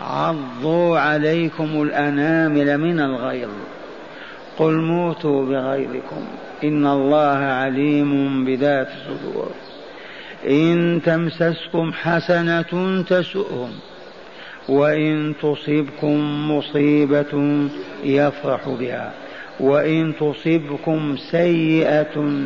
عضوا 0.00 0.98
عليكم 0.98 1.82
الأنامل 1.82 2.78
من 2.78 3.00
الغيظ. 3.00 3.50
قل 4.58 4.80
موتوا 4.80 5.46
بغيظكم. 5.46 6.24
إن 6.64 6.86
الله 6.86 7.38
عليم 7.38 8.44
بذات 8.44 8.88
الصدور. 8.88 9.50
إن 10.48 11.00
تمسسكم 11.04 11.92
حسنة 11.92 13.02
تسؤهم. 13.02 13.70
وإن 14.68 15.34
تصبكم 15.42 16.50
مصيبة 16.50 17.68
يفرح 18.04 18.68
بها. 18.68 19.12
وإن 19.60 20.12
تصبكم 20.20 21.16
سيئة 21.30 22.42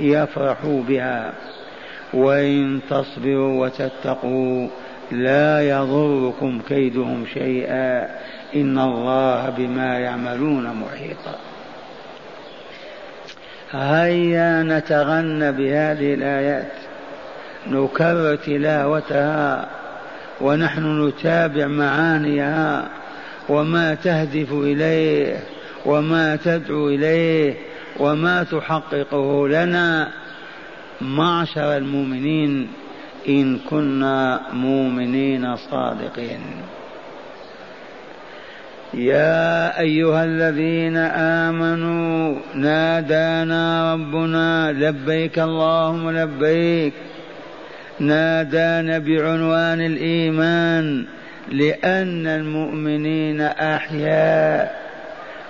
يفرحوا 0.00 0.82
بها. 0.82 1.32
وإن 2.14 2.80
تصبروا 2.90 3.66
وتتقوا 3.66 4.68
لا 5.12 5.68
يضركم 5.68 6.60
كيدهم 6.68 7.26
شيئا 7.34 8.08
إن 8.54 8.78
الله 8.78 9.50
بما 9.50 9.98
يعملون 9.98 10.62
محيطا 10.62 11.38
هيا 13.72 14.62
نتغنى 14.62 15.52
بهذه 15.52 16.14
الآيات 16.14 16.72
نكرر 17.66 18.36
تلاوتها 18.36 19.68
ونحن 20.40 21.08
نتابع 21.08 21.66
معانيها 21.66 22.88
وما 23.48 23.94
تهدف 23.94 24.52
إليه 24.52 25.36
وما 25.86 26.36
تدعو 26.36 26.88
إليه 26.88 27.54
وما 27.98 28.42
تحققه 28.42 29.48
لنا. 29.48 30.08
معشر 31.00 31.76
المؤمنين 31.76 32.68
إن 33.28 33.58
كنا 33.70 34.40
مؤمنين 34.52 35.56
صادقين. 35.56 36.40
يا 38.94 39.80
أيها 39.80 40.24
الذين 40.24 40.96
آمنوا 41.46 42.36
نادانا 42.54 43.94
ربنا 43.94 44.72
لبيك 44.72 45.38
اللهم 45.38 46.10
لبيك. 46.10 46.92
نادانا 48.00 48.98
بعنوان 48.98 49.80
الإيمان 49.80 51.06
لأن 51.52 52.26
المؤمنين 52.26 53.40
أحياء 53.40 54.84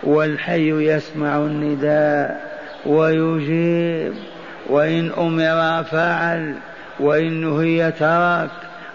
والحي 0.02 0.70
يسمع 0.70 1.36
النداء 1.36 2.60
ويجيب 2.86 4.14
وإن 4.70 5.10
أمر 5.18 5.84
فعل. 5.84 6.54
وإن 7.00 7.40
نهي 7.40 7.92
ترك 7.92 8.50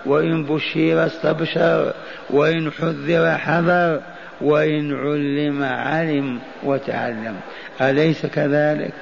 وإن 0.05 0.43
بشر 0.43 1.05
استبشر 1.05 1.93
وإن 2.29 2.71
حذر 2.71 3.37
حذر 3.37 4.01
وإن 4.41 4.95
علم 4.95 5.63
علم 5.63 6.39
وتعلم. 6.63 7.35
أليس 7.81 8.25
كذلك؟ 8.25 8.93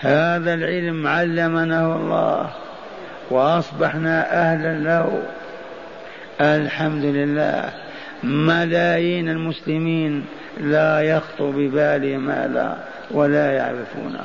هذا 0.00 0.54
العلم 0.54 1.06
علمناه 1.06 1.96
الله 1.96 2.50
وأصبحنا 3.30 4.32
أهلا 4.32 4.78
له. 4.78 5.22
الحمد 6.40 7.04
لله. 7.04 7.70
ملايين 8.24 9.28
المسلمين 9.28 10.26
لا 10.60 11.00
يخطر 11.00 11.50
ببالهم 11.50 12.30
هذا 12.30 12.78
ولا 13.10 13.52
يعرفونه. 13.52 14.24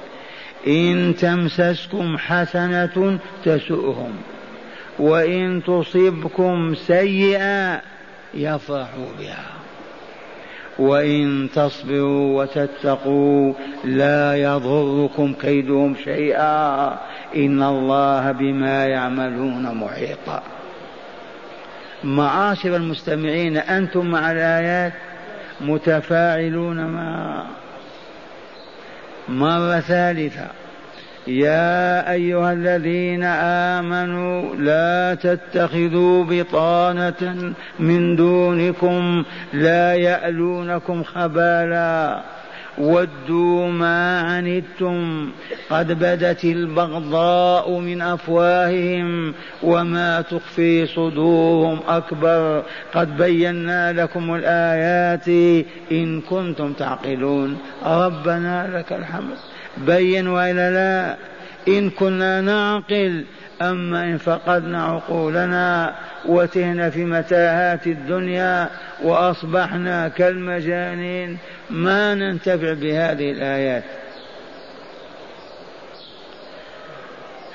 إن 0.67 1.15
تمسسكم 1.19 2.17
حسنة 2.17 3.19
تسؤهم 3.45 4.13
وإن 4.99 5.61
تصبكم 5.63 6.75
سيئة 6.75 7.81
يفرحوا 8.33 9.07
بها 9.19 9.45
وإن 10.79 11.49
تصبروا 11.53 12.41
وتتقوا 12.41 13.53
لا 13.83 14.35
يضركم 14.35 15.33
كيدهم 15.33 15.95
شيئا 16.03 16.87
إن 17.35 17.63
الله 17.63 18.31
بما 18.31 18.85
يعملون 18.85 19.75
محيطا 19.75 20.43
معاشر 22.03 22.75
المستمعين 22.75 23.57
أنتم 23.57 24.05
مع 24.05 24.31
الآيات 24.31 24.93
متفاعلون 25.61 26.85
معها 26.85 27.47
مرة 29.31 29.79
ثالثة. 29.79 30.47
يا 31.27 32.11
أيها 32.11 32.53
الذين 32.53 33.23
آمنوا 33.23 34.55
لا 34.55 35.15
تتخذوا 35.15 36.23
بطانة 36.29 37.53
من 37.79 38.15
دونكم 38.15 39.23
لا 39.53 39.95
يألونكم 39.95 41.03
خبالا. 41.03 42.21
ودوا 42.77 43.67
ما 43.67 44.21
عنتم. 44.21 45.31
قد 45.69 45.91
بدت 45.91 46.45
البغضاء 46.45 47.79
من 47.79 48.01
أفواههم 48.01 49.33
وما 49.63 50.21
تخفي 50.21 50.85
صدورهم 50.85 51.79
أكبر. 51.87 52.63
قد 52.93 53.17
بينا 53.17 53.93
لكم 53.93 54.35
الآيات 54.35 55.27
إن 55.91 56.21
كنتم 56.21 56.73
تعقلون. 56.73 57.57
ربنا 57.85 58.77
لك 58.77 58.93
الحمد. 58.93 59.37
بين 59.77 60.27
وإلا 60.27 60.71
لا. 60.71 61.17
إن 61.67 61.89
كنا 61.89 62.41
نعقل 62.41 63.23
أما 63.69 64.03
إن 64.03 64.17
فقدنا 64.17 64.83
عقولنا 64.83 65.95
وتهنا 66.25 66.89
في 66.89 67.05
متاهات 67.05 67.87
الدنيا 67.87 68.69
وأصبحنا 69.03 70.07
كالمجانين 70.07 71.37
ما 71.69 72.15
ننتفع 72.15 72.73
بهذه 72.73 73.31
الآيات. 73.31 73.83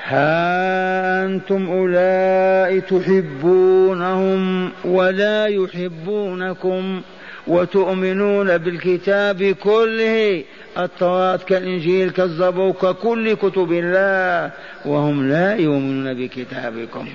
ها 0.05 1.25
أنتم 1.25 1.71
أولئك 1.71 2.85
تحبونهم 2.85 4.73
ولا 4.85 5.47
يحبونكم 5.47 7.03
وتؤمنون 7.47 8.59
بالكتاب 8.59 9.43
كله 9.43 10.45
التوراة 10.79 11.37
كالإنجيل 11.37 12.11
كالزبور 12.11 12.73
ككل 12.73 13.35
كتب 13.35 13.73
الله 13.73 14.51
وهم 14.85 15.29
لا 15.29 15.55
يؤمنون 15.55 16.15
بكتابكم. 16.15 17.09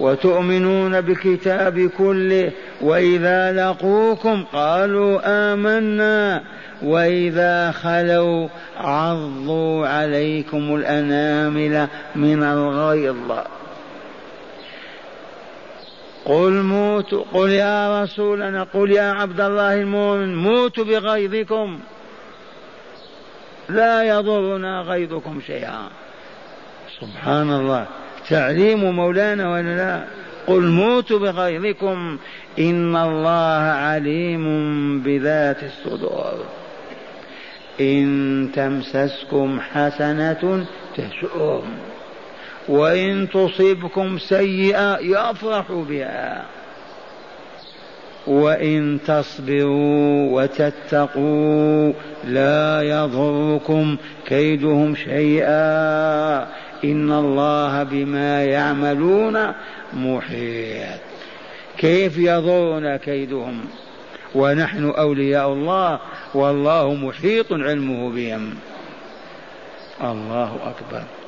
وتؤمنون 0.00 1.00
بالكتاب 1.00 1.90
كله 1.98 2.50
وإذا 2.80 3.52
لقوكم 3.52 4.44
قالوا 4.52 5.20
آمنا. 5.52 6.42
وإذا 6.82 7.70
خلوا 7.70 8.48
عضوا 8.76 9.86
عليكم 9.86 10.74
الأنامل 10.74 11.88
من 12.16 12.42
الغيظ. 12.42 13.16
قل 16.24 16.52
موتوا 16.52 17.24
قل 17.32 17.50
يا 17.50 18.02
رسولنا 18.02 18.62
قل 18.62 18.90
يا 18.90 19.10
عبد 19.10 19.40
الله 19.40 19.74
المؤمن 19.74 20.36
موتوا 20.36 20.84
بغيظكم. 20.84 21.78
لا 23.68 24.02
يضرنا 24.02 24.80
غيظكم 24.80 25.40
شيئا. 25.46 25.88
سبحان 27.00 27.52
الله. 27.52 27.86
تعليم 28.28 28.96
مولانا 28.96 29.52
ولا 29.52 29.76
لا؟ 29.76 30.04
قل 30.46 30.62
موتوا 30.62 31.18
بغيظكم. 31.18 32.18
إن 32.58 32.96
الله 32.96 33.62
عليم 33.62 34.46
بذات 35.00 35.56
الصدور. 35.62 36.44
إن 37.80 38.50
تمسسكم 38.54 39.60
حسنة 39.60 40.66
تسؤهم 40.96 41.62
وإن 42.68 43.28
تصبكم 43.28 44.18
سيئة 44.18 44.98
يفرحوا 44.98 45.84
بها. 45.84 46.44
وإن 48.26 48.98
تصبروا 49.06 50.42
وتتقوا 50.42 51.92
لا 52.24 52.82
يضركم 52.82 53.96
كيدهم 54.26 54.94
شيئا. 54.94 56.42
إن 56.84 57.12
الله 57.12 57.82
بما 57.82 58.44
يعملون 58.44 59.52
محيط. 59.92 61.00
كيف 61.78 62.18
يضرنا 62.18 62.96
كيدهم؟ 62.96 63.64
ونحن 64.34 64.90
أولياء 64.90 65.52
الله 65.52 66.00
والله 66.34 66.94
محيط 66.94 67.52
علمه 67.52 68.10
بهم. 68.10 68.54
الله 70.02 70.56
أكبر. 70.64 71.19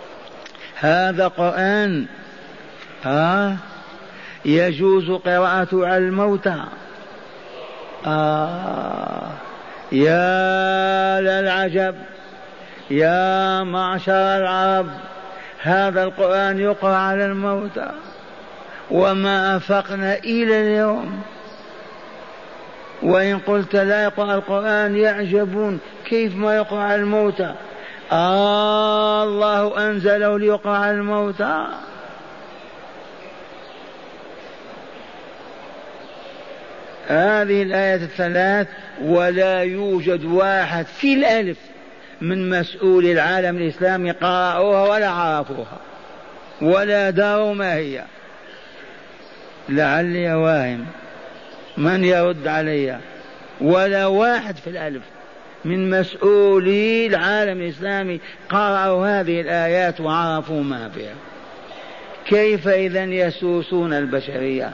هذا 0.82 1.29
قرآن. 1.29 2.06
آه. 3.06 3.56
يجوز 4.44 5.11
قراءته 5.11 5.87
على 5.87 5.96
الموتى. 5.96 6.64
آه. 8.06 9.31
يا 9.93 11.20
للعجب. 11.20 11.94
يا 12.90 13.62
معشر 13.62 14.37
العرب. 14.37 14.88
هذا 15.62 16.05
القرآن 16.05 16.58
يقرأ 16.58 16.96
على 16.96 17.25
الموتى. 17.25 17.90
وما 18.90 19.56
أفقنا 19.56 20.14
إلى 20.14 20.61
اليوم. 20.61 21.23
وإن 23.02 23.38
قلت 23.38 23.76
لا 23.76 24.05
يقرأ 24.05 24.34
القرآن 24.34 24.96
يعجبون. 24.96 25.81
كيف 26.05 26.37
ما 26.37 26.56
يقرأ 26.56 26.81
على 26.81 26.94
الموتى؟ 26.94 27.55
الله 28.13 29.89
أنزله 29.89 30.39
ليقرأ 30.39 30.77
على 30.77 30.91
الموتى 30.91 31.67
هذه 37.07 37.63
الآية 37.63 37.95
الثلاث 37.95 38.69
ولا 39.03 39.63
يوجد 39.63 40.25
واحد 40.25 40.87
في 40.87 41.15
الألف 41.15 41.59
من 42.21 42.51
مسؤول 42.51 43.07
العالم 43.07 43.57
الإسلامي 43.57 44.11
قرأوها 44.11 44.89
ولا 44.89 45.09
عرفوها 45.09 45.79
ولا 46.63 47.11
داروا 47.11 47.55
ما 47.55 47.75
هي. 47.75 48.05
لعلي 49.69 50.35
واهم 50.35 50.87
من 51.77 52.05
يرد 52.05 52.47
علي. 52.47 52.99
ولا 53.61 54.07
واحد 54.07 54.57
في 54.57 54.71
الألف. 54.71 55.03
من 55.64 55.91
مسؤولي 55.91 57.06
العالم 57.06 57.61
الإسلامي. 57.61 58.20
قرأوا 58.49 59.20
هذه 59.20 59.41
الآيات 59.41 60.00
وعرفوا 60.00 60.62
ما 60.62 60.88
فيها. 60.88 61.14
كيف 62.26 62.69
إذا 62.69 63.05
يسوسون 63.05 63.93
البشرية؟ 63.93 64.73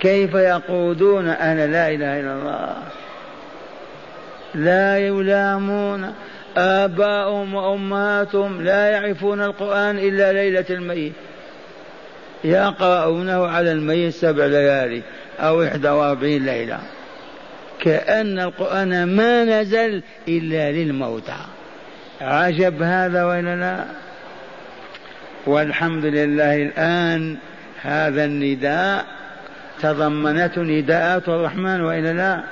كيف 0.00 0.34
يقودون 0.34 1.28
أنا 1.28 1.66
لا 1.66 1.88
إله 1.88 2.20
إلا 2.20 2.32
الله؟ 2.34 2.76
لا 4.54 4.98
يلامون 4.98 6.14
آباؤهم 6.56 7.54
وأمهاتهم 7.54 8.62
لا 8.62 8.90
يعرفون 8.90 9.42
القرآن 9.42 9.98
إلا 9.98 10.32
ليلة 10.32 10.64
الميت. 10.70 11.12
يقرؤونه 12.44 13.46
على 13.46 13.72
الميت 13.72 14.12
سبع 14.12 14.46
ليالي 14.46 15.02
أو 15.40 15.62
إحدى 15.62 15.88
وأربعين 15.88 16.46
ليلة. 16.46 16.78
كأن 17.82 18.38
القرآن 18.38 19.04
ما 19.04 19.44
نزل 19.44 20.02
إلا 20.28 20.72
للموتى. 20.72 21.36
عجب 22.20 22.82
هذا 22.82 23.24
ولا 23.24 23.56
لا؟ 23.56 23.84
والحمد 25.46 26.04
لله 26.04 26.62
الآن 26.62 27.36
هذا 27.82 28.24
النداء 28.24 29.04
تضمنته 29.80 30.62
نداءات 30.62 31.28
الرحمن 31.28 31.80
وإلا 31.80 32.12
لا؟ 32.12 32.42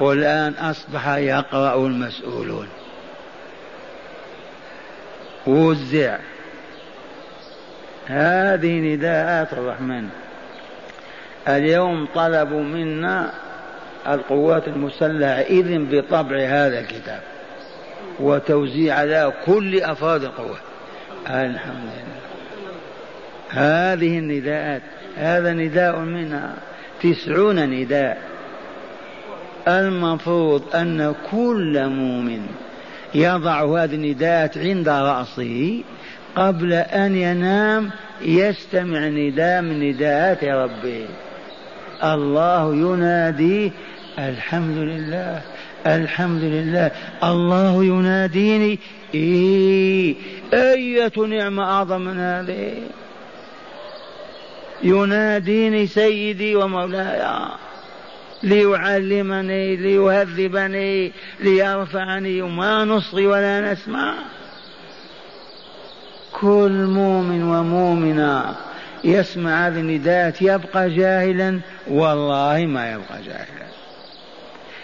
والآن 0.00 0.52
أصبح 0.52 1.08
يقرأ 1.08 1.86
المسؤولون. 1.86 2.68
وزع. 5.46 6.18
هذه 8.06 8.80
نداءات 8.80 9.52
الرحمن. 9.52 10.08
اليوم 11.48 12.08
طلبوا 12.14 12.62
منا 12.62 13.47
القوات 14.06 14.68
المسلحة 14.68 15.40
إذن 15.40 15.86
بطبع 15.90 16.36
هذا 16.36 16.80
الكتاب 16.80 17.20
وتوزيع 18.20 18.94
على 18.94 19.32
كل 19.46 19.82
أفراد 19.82 20.24
القوات. 20.24 20.60
الحمد 21.26 21.84
لله 21.84 22.18
هذه 23.50 24.18
النداءات 24.18 24.82
هذا 25.16 25.52
نداء 25.52 25.98
منها 25.98 26.54
تسعون 27.02 27.70
نداء. 27.70 28.18
المفروض 29.68 30.76
أن 30.76 31.14
كل 31.30 31.86
مؤمن 31.86 32.46
يضع 33.14 33.64
هذه 33.64 33.94
النداءات 33.94 34.58
عند 34.58 34.88
رأسه 34.88 35.82
قبل 36.36 36.72
أن 36.72 37.16
ينام 37.16 37.90
يستمع 38.20 39.08
نداء 39.08 39.62
من 39.62 39.90
نداءات 39.90 40.44
ربه. 40.44 41.06
الله 42.04 42.74
ينادي 42.74 43.72
الحمد 44.18 44.76
لله 44.76 45.42
الحمد 45.86 46.42
لله 46.42 46.90
الله 47.24 47.84
يناديني 47.84 48.78
إيه 49.14 50.14
أية 50.54 51.12
نعمة 51.16 51.64
أعظم 51.64 52.00
من 52.00 52.18
هذه؟ 52.18 52.74
يناديني 54.82 55.86
سيدي 55.86 56.56
ومولاي 56.56 57.22
ليعلمني 58.42 59.76
ليهذبني 59.76 61.12
ليرفعني 61.40 62.42
وما 62.42 62.84
نصغي 62.84 63.26
ولا 63.26 63.72
نسمع. 63.72 64.14
كل 66.32 66.86
مؤمن 66.86 67.42
ومؤمنة 67.42 68.56
يسمع 69.04 69.66
هذه 69.66 69.80
النداءات 69.80 70.42
يبقى 70.42 70.90
جاهلا. 70.90 71.60
والله 71.90 72.66
ما 72.66 72.92
يبقى 72.92 73.22
جاهلا. 73.26 73.68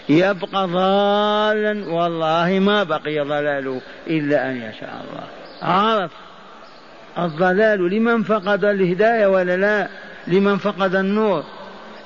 يبقى 0.08 0.66
ضالا. 0.66 1.88
والله 1.88 2.58
ما 2.58 2.82
بقي 2.82 3.20
ضلاله 3.20 3.80
إلا 4.06 4.50
أن 4.50 4.56
يشاء 4.56 5.04
الله. 5.04 5.26
عرف 5.62 6.10
الضلال 7.18 7.90
لمن 7.90 8.22
فقد 8.22 8.64
الهداية 8.64 9.26
ولا 9.26 9.56
لا؟ 9.56 9.88
لمن 10.26 10.56
فقد 10.58 10.94
النور. 10.94 11.44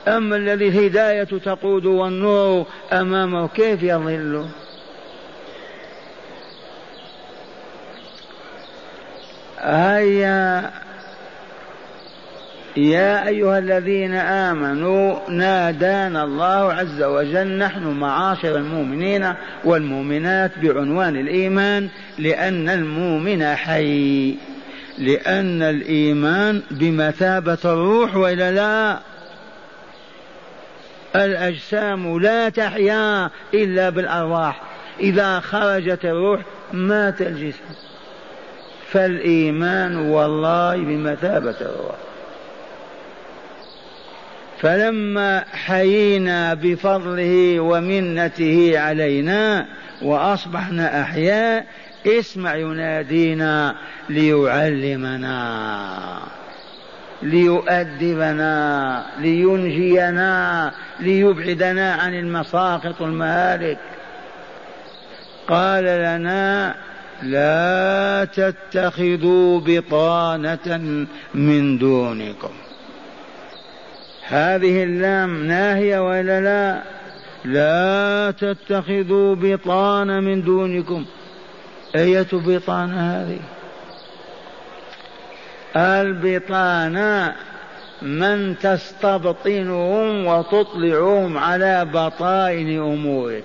أما 0.08 0.36
الذي 0.36 0.68
الهداية 0.68 1.24
تقود 1.24 1.86
والنور 1.86 2.66
أمامه 2.92 3.48
كيف 3.48 3.82
يضل؟ 3.82 4.46
هيا 9.60 10.70
يا 12.78 13.28
أيها 13.28 13.58
الذين 13.58 14.14
آمنوا 14.14 15.30
نادانا 15.30 16.24
الله 16.24 16.72
عز 16.72 17.02
وجل 17.02 17.58
نحن 17.58 17.82
معاشر 17.82 18.56
المؤمنين 18.56 19.34
والمؤمنات 19.64 20.58
بعنوان 20.58 21.16
الإيمان 21.16 21.88
لأن 22.18 22.68
المؤمن 22.68 23.44
حي 23.44 24.34
لأن 24.98 25.62
الإيمان 25.62 26.62
بمثابة 26.70 27.58
الروح 27.64 28.16
وإلا 28.16 28.52
لا. 28.52 28.98
الأجسام 31.16 32.18
لا 32.18 32.48
تحيا 32.48 33.30
إلا 33.54 33.90
بالأرواح 33.90 34.62
إذا 35.00 35.40
خرجت 35.40 36.04
الروح 36.04 36.40
مات 36.72 37.22
الجسم. 37.22 37.64
فالإيمان 38.90 39.96
والله 39.96 40.76
بمثابة 40.76 41.56
الروح. 41.60 42.07
فلما 44.60 45.44
حيينا 45.52 46.54
بفضله 46.54 47.60
ومنته 47.60 48.72
علينا 48.78 49.66
وأصبحنا 50.02 51.02
أحياء 51.02 51.66
اسمع 52.06 52.54
ينادينا 52.54 53.74
ليعلمنا 54.08 55.38
ليؤدبنا 57.22 59.06
لينجينا 59.18 60.72
ليبعدنا 61.00 61.92
عن 61.92 62.14
المساقط 62.14 63.00
والمهالك. 63.00 63.78
قال 65.48 65.84
لنا 65.84 66.74
لا 67.22 68.24
تتخذوا 68.24 69.60
بطانة 69.66 71.06
من 71.34 71.78
دونكم. 71.78 72.50
هذه 74.28 74.84
اللام 74.84 75.46
ناهية 75.46 76.08
ولا 76.08 76.40
لا؟ 76.40 76.82
لا 77.44 78.30
تتخذوا 78.30 79.34
بطانة 79.34 80.20
من 80.20 80.42
دونكم. 80.42 81.04
أية 81.94 82.26
بطانة 82.32 83.00
هذه؟ 83.00 83.38
البطانة 85.76 87.34
من 88.02 88.58
تستبطنهم 88.58 90.26
وتطلعهم 90.26 91.38
على 91.38 91.84
بطائن 91.84 92.78
أمورك 92.78 93.44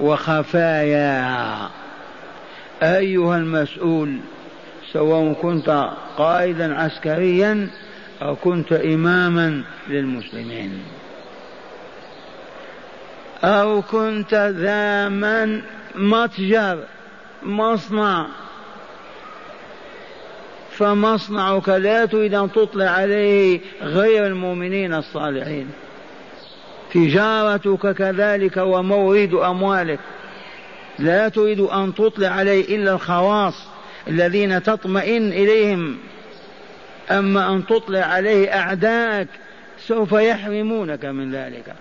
وخفاياها. 0.00 1.70
أيها 2.82 3.36
المسؤول 3.36 4.16
سواء 4.92 5.32
كنت 5.32 5.90
قائدا 6.16 6.74
عسكريا 6.74 7.68
أو 8.22 8.36
كنت 8.36 8.72
إماما 8.72 9.62
للمسلمين. 9.88 10.82
أو 13.44 13.82
كنت 13.82 14.34
ذا 14.34 15.08
من 15.08 15.62
متجر 15.94 16.84
مصنع. 17.42 18.26
فمصنعك 20.70 21.68
لا 21.68 22.04
تريد 22.04 22.34
أن 22.34 22.52
تطلع 22.52 22.90
عليه 22.90 23.60
غير 23.82 24.26
المؤمنين 24.26 24.94
الصالحين. 24.94 25.70
تجارتك 26.94 27.92
كذلك 27.94 28.56
ومورد 28.56 29.34
أموالك. 29.34 29.98
لا 30.98 31.28
تريد 31.28 31.60
أن 31.60 31.94
تطلع 31.94 32.28
عليه 32.28 32.76
إلا 32.76 32.92
الخواص 32.92 33.54
الذين 34.08 34.62
تطمئن 34.62 35.28
إليهم. 35.28 35.98
أما 37.10 37.54
أن 37.54 37.66
تطلع 37.66 38.00
عليه 38.00 38.54
أعداءك 38.54 39.28
سوف 39.86 40.12
يحرمونك 40.12 41.04
من 41.04 41.32
ذلك. 41.32 41.74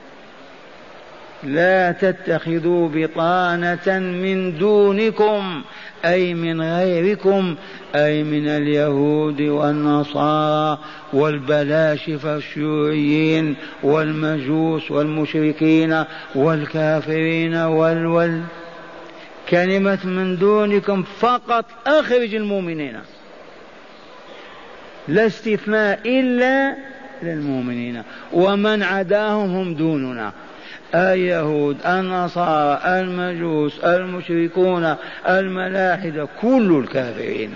لا 1.44 1.92
تتخذوا 1.92 2.90
بطانة 2.94 4.00
من 4.00 4.58
دونكم 4.58 5.62
أي 6.06 6.34
من 6.34 6.62
غيركم 6.62 7.56
أي 7.96 8.24
من 8.24 8.48
اليهود 8.48 9.42
والنصارى 9.42 10.80
والبلاشفة 11.14 12.36
الشيوعيين 12.36 13.56
والمجوس 13.84 14.92
والمشركين 14.92 16.04
والكافرين 16.36 17.56
والول 17.56 18.42
كلمة 19.50 20.06
من 20.06 20.38
دونكم 20.38 21.04
فقط 21.04 21.66
أخرج 21.88 22.36
المؤمنين. 22.36 23.00
لا 25.10 25.26
استثناء 25.26 26.00
إلا 26.06 26.76
للمؤمنين. 27.24 28.04
ومن 28.34 28.84
عداهم 28.84 29.56
هم 29.56 29.74
دوننا. 29.74 30.32
اليهود 30.96 31.78
النصارى 31.86 32.82
المجوس 32.86 33.80
المشركون 33.80 34.96
الملاحدة 35.28 36.28
كل 36.42 36.84
الكافرين. 36.84 37.54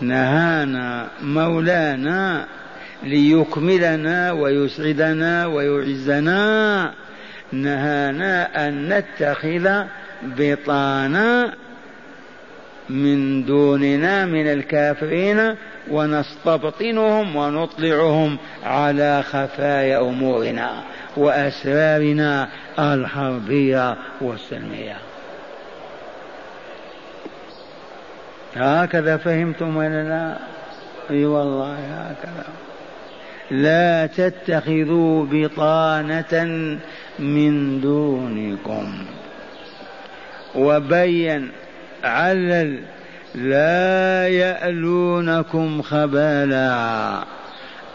نهانا 0.00 1.08
مولانا 1.22 2.46
ليكملنا 3.02 4.32
ويسعدنا 4.32 5.46
ويعزنا. 5.46 6.92
نهانا 7.52 8.68
أن 8.68 8.88
نتخذ 8.88 9.82
بطانا 10.22 11.54
من 12.92 13.44
دوننا 13.44 14.26
من 14.26 14.46
الكافرين 14.46 15.56
ونستبطنهم 15.90 17.36
ونطلعهم 17.36 18.38
على 18.64 19.22
خفايا 19.22 20.00
أمورنا 20.00 20.82
وأسرارنا 21.16 22.48
الحربية 22.78 23.96
والسلمية. 24.20 24.96
هكذا 28.56 29.16
فهمتم 29.16 29.76
ولا 29.76 30.02
لا؟ 30.08 30.38
أي 31.10 31.24
والله 31.26 31.76
هكذا. 31.76 32.46
لا 33.50 34.06
تتخذوا 34.06 35.26
بطانة 35.30 36.78
من 37.18 37.80
دونكم. 37.80 39.04
وبين 40.54 41.52
علل 42.02 42.84
لا 43.34 44.28
يألونكم 44.28 45.82
خبالا. 45.82 47.24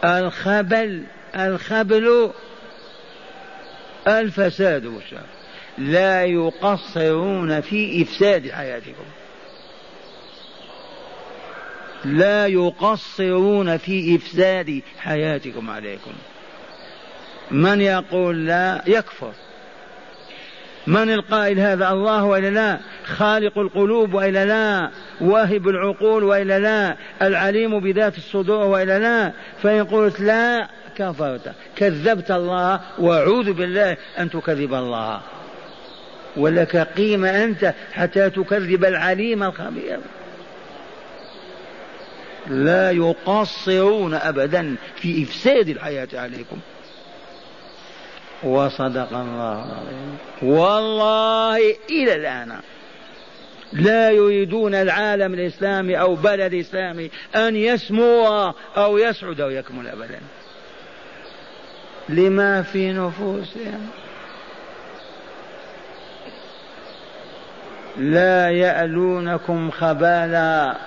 الخبل 0.04 1.04
الخبل 1.36 2.32
الفساد 4.08 4.86
والشر. 4.86 5.26
لا 5.78 6.24
يقصرون 6.24 7.62
في 7.62 8.04
إفساد 8.04 8.52
حياتكم. 8.52 9.06
لا 12.06 12.48
يقصرون 12.48 13.78
في 13.78 14.16
إفساد 14.16 14.82
حياتكم 15.00 15.70
عليكم. 15.70 16.14
من 17.52 17.82
يقول 17.82 18.48
لا؟ 18.48 18.84
يكفر. 18.88 19.34
من 20.88 21.14
القائل 21.14 21.60
هذا 21.60 21.90
الله 21.90 22.24
وإلا 22.24 22.50
لا؟ 22.50 22.80
خالق 23.06 23.58
القلوب 23.58 24.14
وإلا 24.14 24.46
لا؟ 24.46 24.92
واهب 25.22 25.68
العقول 25.68 26.24
وإلا 26.24 26.60
لا؟ 26.60 26.98
العليم 27.22 27.80
بذات 27.80 28.18
الصدور 28.18 28.66
وإلا 28.66 29.00
لا؟ 29.00 29.32
فإن 29.64 29.86
قلت 29.86 30.20
لا 30.20 30.68
كفرت. 30.96 31.54
كذبت 31.76 32.32
الله 32.32 32.80
وأعوذ 33.00 33.54
بالله 33.54 33.98
أن 34.20 34.30
تكذب 34.30 34.74
الله. 34.74 35.22
ولك 36.38 36.78
قيمة 36.78 37.44
أنت 37.44 37.74
حتى 37.94 38.30
تكذب 38.30 38.86
العليم 38.86 39.44
الخبير. 39.44 40.00
لا 42.48 42.92
يقصرون 42.92 44.14
ابدا 44.14 44.76
في 44.96 45.24
إفساد 45.24 45.70
الحياة 45.70 46.08
عليكم. 46.14 46.60
وصدق 48.44 49.14
الله 49.14 49.66
العظيم. 49.66 50.18
والله 50.42 51.58
إلى 51.90 52.16
الآن 52.16 52.60
لا 53.74 54.12
يريدون 54.12 54.76
العالم 54.76 55.34
الإسلامي 55.34 56.00
أو 56.00 56.16
بلد 56.16 56.54
إسلامي 56.54 57.12
أن 57.36 57.56
يسمو 57.56 58.54
أو 58.78 58.98
يسعد 58.98 59.42
أو 59.42 59.50
يكمل 59.50 59.88
أبدا. 59.88 60.20
لما 62.10 62.62
في 62.62 62.92
نفوسهم. 62.94 63.90
لا 67.98 68.50
يألونكم 68.50 69.72
خبالا. 69.72 70.78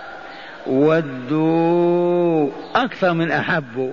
ودوا. 0.67 2.51
أكثر 2.75 3.13
من 3.13 3.31
أحبوا. 3.33 3.93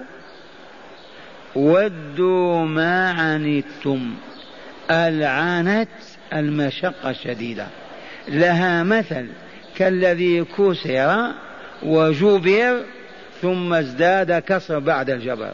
ودوا 1.56 2.66
ما 2.66 3.12
عنتم. 3.12 4.16
العنت 4.92 5.90
المشقة 6.34 7.10
الشديدة. 7.10 7.68
لها 8.28 8.84
مثل 8.84 9.28
كالذي 9.76 10.44
كسر 10.44 11.32
وجبر 11.84 12.84
ثم 13.42 13.74
ازداد 13.74 14.32
كسر 14.32 14.80
بعد 14.80 15.10
الجبر. 15.10 15.54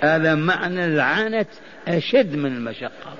هذا 0.00 0.34
معنى 0.34 0.84
العنت 0.84 1.48
أشد 1.88 2.36
من 2.36 2.56
المشقة. 2.56 3.14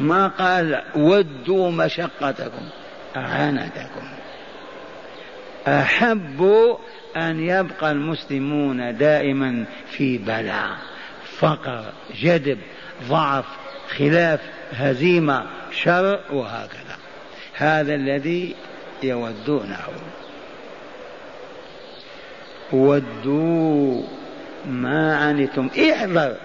ما 0.00 0.26
قال 0.26 0.82
ودوا 0.96 1.70
مشقتكم 1.70 2.68
عنتكم. 3.16 4.23
أحب 5.66 6.42
أن 7.16 7.40
يبقى 7.40 7.92
المسلمون 7.92 8.96
دائما 8.96 9.64
في 9.90 10.18
بلاء 10.18 10.76
فقر 11.38 11.84
جدب 12.20 12.58
ضعف 13.08 13.44
خلاف 13.96 14.40
هزيمة 14.72 15.46
شر 15.72 16.20
وهكذا. 16.32 16.96
هذا 17.54 17.94
الذي 17.94 18.54
يودونه. 19.02 19.78
ودوا 22.72 24.02
ما 24.66 25.16
عنتم. 25.16 25.70
احذر 25.92 26.36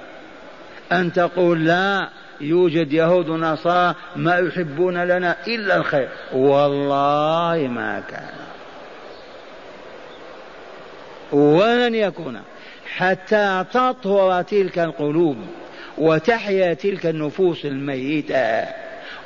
أن 0.92 1.14
تقول 1.14 1.66
لا 1.66 2.10
يوجد 2.42 2.94
يهود 2.94 3.30
ونصارى 3.30 3.96
ما 4.16 4.38
يحبون 4.38 4.98
لنا 5.04 5.36
إلا 5.48 5.78
الخير. 5.78 6.10
والله 6.34 7.68
ما 7.68 8.04
كان. 8.10 8.49
ولن 11.32 11.96
يكون 11.96 12.42
حتى 12.96 13.66
تطهر 13.74 14.42
تلك 14.42 14.80
القلوب 14.80 15.38
وتحيا 15.98 16.74
تلك 16.74 17.06
النفوس 17.06 17.66
الميتة. 17.66 18.66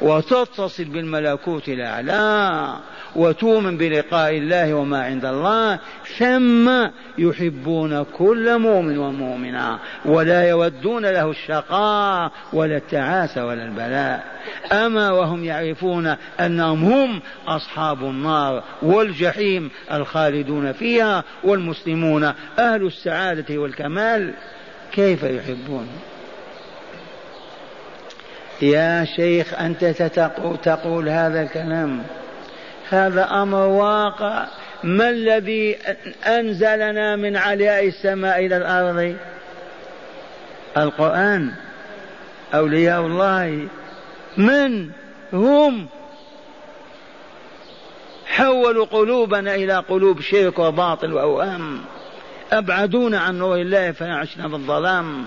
وتتصل 0.02 0.84
بالملكوت 0.84 1.70
الأعلى 1.70 2.74
وتؤمن 3.16 3.78
بلقاء 3.78 4.38
الله 4.38 4.74
وما 4.74 5.04
عند 5.04 5.26
الله 5.26 5.80
ثم 6.18 6.88
يحبون 7.18 8.04
كل 8.04 8.60
مؤمن 8.60 8.98
ومؤمنة 8.98 9.80
ولا 10.06 10.50
يودون 10.50 11.06
له 11.06 11.30
الشقاء 11.30 12.32
ولا 12.54 12.78
التعاس 12.78 13.38
ولا 13.38 13.66
البلاء. 13.66 14.24
أما 14.72 15.12
وهم 15.12 15.46
يعرفون 15.46 16.16
أنهم 16.40 16.94
هم 16.94 17.22
أصحاب 17.48 18.04
النار 18.04 18.64
والجحيم 18.82 19.70
الخالدون 19.92 20.72
فيها 20.72 21.24
والمسلمون 21.44 22.24
أهل 22.60 22.86
السعادة 22.86 23.58
والكمال 23.58 24.34
كيف 24.92 25.24
يحبون؟ 25.24 25.88
يا 28.62 29.06
شيخ 29.16 29.54
أنت 29.54 29.86
تقول 30.64 31.10
هذا 31.10 31.42
الكلام. 31.42 32.04
هذا 32.90 33.24
أمر 33.32 33.68
واقع. 33.68 34.46
ما 34.84 35.10
الذي 35.10 35.78
أنزلنا 36.26 37.16
من 37.16 37.38
علياء 37.38 37.88
السماء 37.88 38.46
إلى 38.46 38.58
الأرض؟ 38.58 39.16
القرآن. 40.78 41.52
أولياء 42.54 43.02
الله. 43.02 43.68
من 44.38 44.90
هم؟ 45.34 45.88
حولوا 48.26 48.86
قلوبنا 48.86 49.56
إلى 49.56 49.74
قلوب 49.74 50.22
شرك 50.22 50.60
وباطل 50.60 51.14
وأوهام. 51.14 51.80
أبعدونا 52.52 53.20
عن 53.20 53.38
نور 53.38 53.58
الله 53.58 53.92
فعشنا 53.92 54.50
في 54.50 54.56
الظلام. 54.56 55.26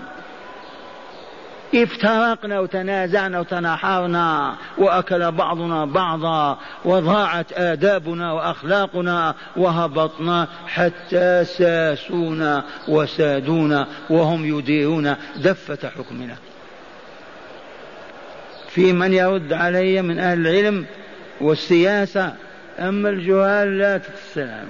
افترقنا 1.74 2.60
وتنازعنا 2.60 3.40
وتناحرنا 3.40 4.56
وأكل 4.78 5.32
بعضنا 5.32 5.84
بعضا 5.84 6.58
وضاعت 6.84 7.52
آدابنا 7.52 8.32
وأخلاقنا 8.32 9.34
وهبطنا 9.56 10.48
حتى 10.66 11.44
ساسونا 11.44 12.64
وسادونا 12.88 13.86
وهم 14.10 14.58
يديرون 14.58 15.16
دفة 15.36 15.88
حكمنا. 15.88 16.36
في 18.68 18.92
من 18.92 19.12
يرد 19.12 19.52
علي 19.52 20.02
من 20.02 20.18
أهل 20.18 20.46
العلم 20.46 20.86
والسياسة 21.40 22.34
أما 22.78 23.08
الجهال 23.08 23.78
لا 23.78 23.98
تتسلم. 23.98 24.68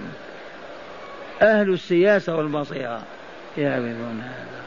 أهل 1.43 1.73
السياسة 1.73 2.37
والبصيرة 2.37 3.03
يعرفون 3.59 4.23
هذا. 4.23 4.66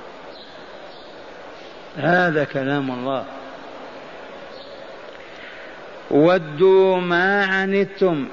هذا 1.99 2.43
كلام 2.43 2.91
الله. 2.91 3.25
ودوا 6.12 6.97
ما 6.97 7.45
عنتم. 7.45 8.27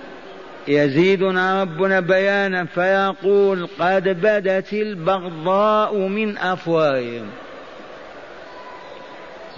يزيدنا 0.68 1.62
ربنا 1.62 2.00
بيانا 2.00 2.64
فيقول 2.64 3.68
قد 3.78 4.08
بدت 4.08 4.72
البغضاء 4.72 5.94
من 5.96 6.38
أفواههم. 6.38 7.30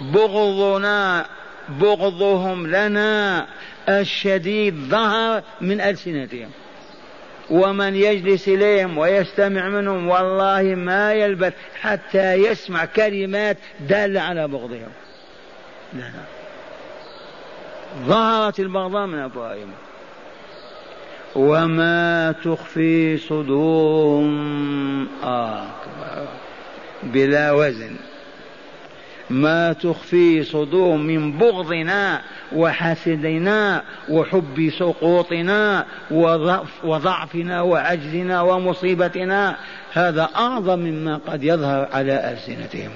بغضنا 0.01 1.25
بغضهم 1.69 2.67
لنا 2.67 3.47
الشديد 3.89 4.75
ظهر 4.75 5.43
من 5.61 5.81
ألسنتهم. 5.81 6.49
ومن 7.51 7.95
يجلس 7.95 8.47
إليهم 8.47 8.97
ويستمع 8.97 9.69
منهم 9.69 10.07
والله 10.07 10.61
ما 10.61 11.13
يلبث 11.13 11.53
حتى 11.81 12.33
يسمع 12.33 12.85
كلمات 12.85 13.57
دالة 13.79 14.21
على 14.21 14.47
بغضهم. 14.47 14.91
لا 15.93 15.99
لا 15.99 16.23
ظهرت 18.07 18.59
البغضاء 18.59 19.05
من 19.07 19.19
أفواههم 19.19 19.71
وما 21.35 22.31
تخفي 22.31 23.17
صدورهم. 23.17 25.07
آه 25.23 25.65
بلا 27.03 27.51
وزن. 27.51 27.95
ما 29.29 29.73
تخفي 29.73 30.43
صدور 30.43 30.97
من 30.97 31.37
بغضنا 31.37 32.21
وحسدنا 32.55 33.83
وحب 34.09 34.69
سقوطنا 34.79 35.85
وضعفنا 36.83 37.61
وعجزنا 37.61 38.41
ومصيبتنا. 38.41 39.55
هذا 39.93 40.29
أعظم 40.35 40.79
مما 40.79 41.19
قد 41.27 41.43
يظهر 41.43 41.87
على 41.93 42.31
ألسنتهم. 42.31 42.91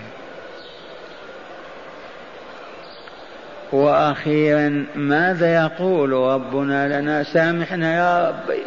وأخيرا 3.71 4.85
ماذا 4.95 5.53
يقول 5.55 6.11
ربنا 6.11 7.01
لنا؟ 7.01 7.23
سامحنا 7.23 7.95
يا 7.95 8.29
ربي. 8.29 8.63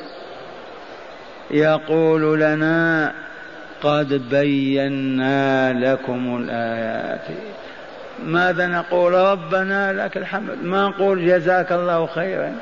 يقول 1.51 2.41
لنا 2.41 3.13
قد 3.87 4.13
بينا 4.31 5.73
لكم 5.73 6.37
الآيات. 6.37 7.27
ماذا 8.25 8.67
نقول؟ 8.67 9.13
ربنا 9.13 9.93
لك 9.93 10.17
الحمد. 10.17 10.63
ما 10.63 10.89
نقول 10.89 11.27
جزاك 11.27 11.73
الله 11.73 12.07
خيرا. 12.07 12.53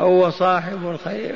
هو 0.00 0.30
صاحب 0.30 0.90
الخير. 0.90 1.34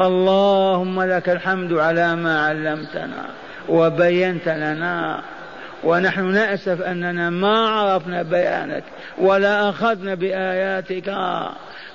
اللهم 0.00 1.02
لك 1.02 1.28
الحمد 1.28 1.72
على 1.72 2.16
ما 2.16 2.46
علمتنا 2.46 3.24
وبينت 3.68 4.48
لنا. 4.48 5.22
ونحن 5.84 6.24
نأسف 6.24 6.82
أننا 6.82 7.30
ما 7.30 7.68
عرفنا 7.68 8.22
بيانك 8.22 8.84
ولا 9.18 9.68
أخذنا 9.68 10.14
بآياتك. 10.14 11.16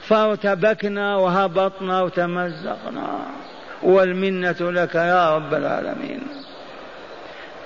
فارتبكنا 0.01 1.15
وهبطنا 1.15 2.01
وتمزقنا. 2.01 3.19
والمنة 3.83 4.55
لك 4.59 4.95
يا 4.95 5.35
رب 5.35 5.53
العالمين. 5.53 6.21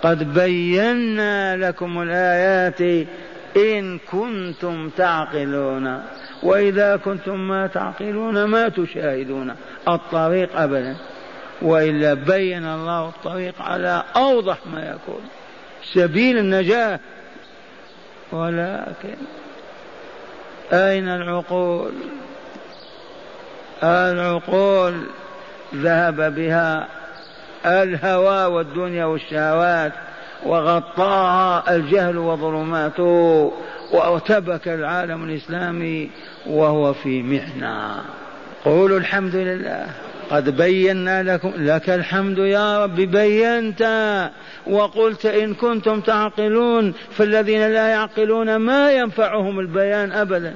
قد 0.02 0.34
بينا 0.34 1.58
لكم 1.58 2.02
الآيات 2.02 3.08
إن 3.58 4.00
كنتم 4.12 4.89
تعقلون 4.89 6.04
وإذا 6.43 6.95
كنتم 6.95 7.47
ما 7.47 7.67
تعقلون 7.67 8.43
ما 8.43 8.69
تشاهدون 8.69 9.56
الطريق 9.88 10.60
أبدا 10.60 10.95
وإلا 11.62 12.13
بين 12.13 12.65
الله 12.65 13.10
الطريق 13.10 13.62
على 13.62 14.04
أوضح 14.15 14.58
ما 14.74 14.89
يكون 14.89 15.21
سبيل 15.93 16.38
النجاة. 16.38 17.00
ولكن 18.32 19.15
أين 20.74 21.08
العقول؟ 21.08 21.91
العقول 23.84 24.93
ذهب 25.76 26.36
بها 26.36 26.88
الهوى 27.66 28.46
والدنيا 28.46 29.06
والشهوات 29.06 29.92
وغطاها 30.46 31.76
الجهل 31.76 32.18
وظلماته 32.18 33.52
وارتبك 33.94 34.68
العالم 34.68 35.24
الإسلامي 35.24 36.10
وهو 36.48 36.94
في 36.94 37.24
محنة. 37.24 38.02
قولوا 38.66 38.98
الحمد 38.98 39.36
لله. 39.36 39.88
قد 40.32 40.58
بينا 40.58 41.24
لكم 41.24 41.52
لك 41.58 41.90
الحمد 41.90 42.38
يا 42.38 42.84
رب 42.84 42.96
بينت. 42.96 44.30
وقلت 44.68 45.26
إن 45.26 45.54
كنتم 45.54 46.02
تعقلون 46.02 46.94
فالذين 47.12 47.68
لا 47.68 47.88
يعقلون 47.88 48.56
ما 48.56 48.92
ينفعهم 48.92 49.60
البيان 49.60 50.12
أبدا. 50.12 50.54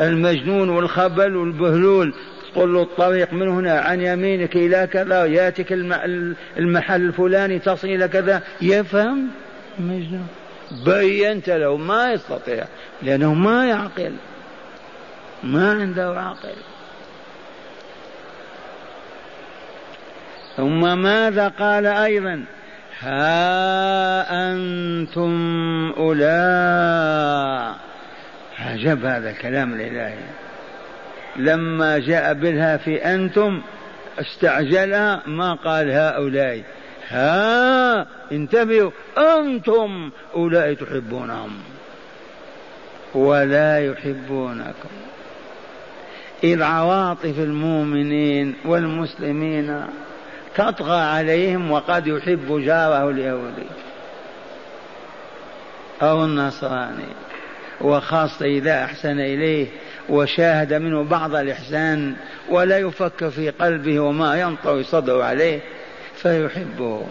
المجنون 0.00 0.68
والخبل 0.68 1.36
والبهلول 1.36 2.14
تقول 2.54 2.74
له 2.74 2.82
الطريق 2.82 3.32
من 3.32 3.48
هنا 3.48 3.80
عن 3.80 4.00
يمينك 4.00 4.56
إلى 4.56 4.88
كذا 4.92 5.24
ياتك 5.24 5.72
المحل 6.58 7.02
الفلاني 7.02 7.58
تصل 7.58 7.88
إلى 7.88 8.08
كذا. 8.08 8.42
يفهم؟ 8.62 9.28
مجنون. 9.78 10.28
بينت 10.84 11.50
له 11.50 11.76
ما 11.76 12.12
يستطيع 12.12 12.64
لأنه 13.02 13.34
ما 13.34 13.66
يعقل. 13.66 14.12
ما 15.42 15.72
عنده 15.72 16.20
عقل. 16.20 16.54
ثم 20.56 20.98
ماذا 20.98 21.48
قال 21.48 21.86
أيضا؟ 21.86 22.44
ها 23.00 24.52
أنتم 24.52 25.32
أولئك 25.96 27.74
عجب 28.58 29.04
هذا 29.04 29.30
الكلام 29.30 29.74
الإلهي. 29.74 30.18
لما 31.36 31.98
جاء 31.98 32.34
بالها 32.34 32.76
في 32.76 32.96
أنتم 32.96 33.62
استعجلها 34.18 35.22
ما 35.26 35.54
قال 35.54 35.90
هؤلاء. 35.90 36.62
ها 37.08 38.06
انتبهوا 38.32 38.90
أنتم 39.18 40.10
أولئك 40.34 40.80
تحبونهم. 40.80 41.58
ولا 43.14 43.86
يحبونكم. 43.86 44.88
إذ 46.44 46.62
عواطف 46.62 47.38
المؤمنين 47.38 48.54
والمسلمين 48.64 49.86
تطغى 50.56 51.00
عليهم 51.00 51.70
وقد 51.70 52.06
يحب 52.06 52.60
جاره 52.64 53.10
اليهودي 53.10 53.66
أو 56.02 56.24
النصراني. 56.24 57.14
وخاصة 57.80 58.46
إذا 58.46 58.84
أحسن 58.84 59.20
إليه 59.20 59.66
وشاهد 60.08 60.74
منه 60.74 61.02
بعض 61.02 61.34
الإحسان 61.34 62.14
ولا 62.50 62.78
يفكر 62.78 63.30
في 63.30 63.50
قلبه 63.50 64.00
وما 64.00 64.40
ينطوي 64.40 64.82
صدره 64.82 65.24
عليه 65.24 65.60
فيحبه. 66.14 67.06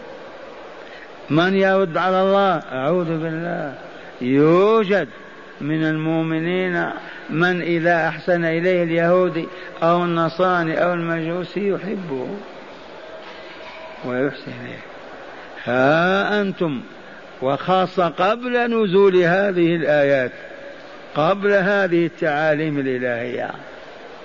من 1.29 1.55
يرد 1.55 1.97
على 1.97 2.21
الله؟ 2.21 2.57
أعوذ 2.71 3.17
بالله. 3.17 3.73
يوجد 4.21 5.07
من 5.61 5.83
المؤمنين 5.83 6.89
من 7.29 7.61
إذا 7.61 8.07
أحسن 8.07 8.45
إليه 8.45 8.83
اليهودي 8.83 9.47
أو 9.83 10.03
النصراني 10.03 10.83
أو 10.83 10.93
المجوسي 10.93 11.69
يحبه 11.69 12.27
ويحسن 14.05 14.51
إليه. 14.65 14.83
ها 15.63 16.41
أنتم 16.41 16.81
وخاصة 17.41 18.07
قبل 18.07 18.83
نزول 18.83 19.15
هذه 19.15 19.75
الآيات 19.75 20.31
قبل 21.15 21.51
هذه 21.51 22.05
التعاليم 22.05 22.79
الإلهية. 22.79 23.51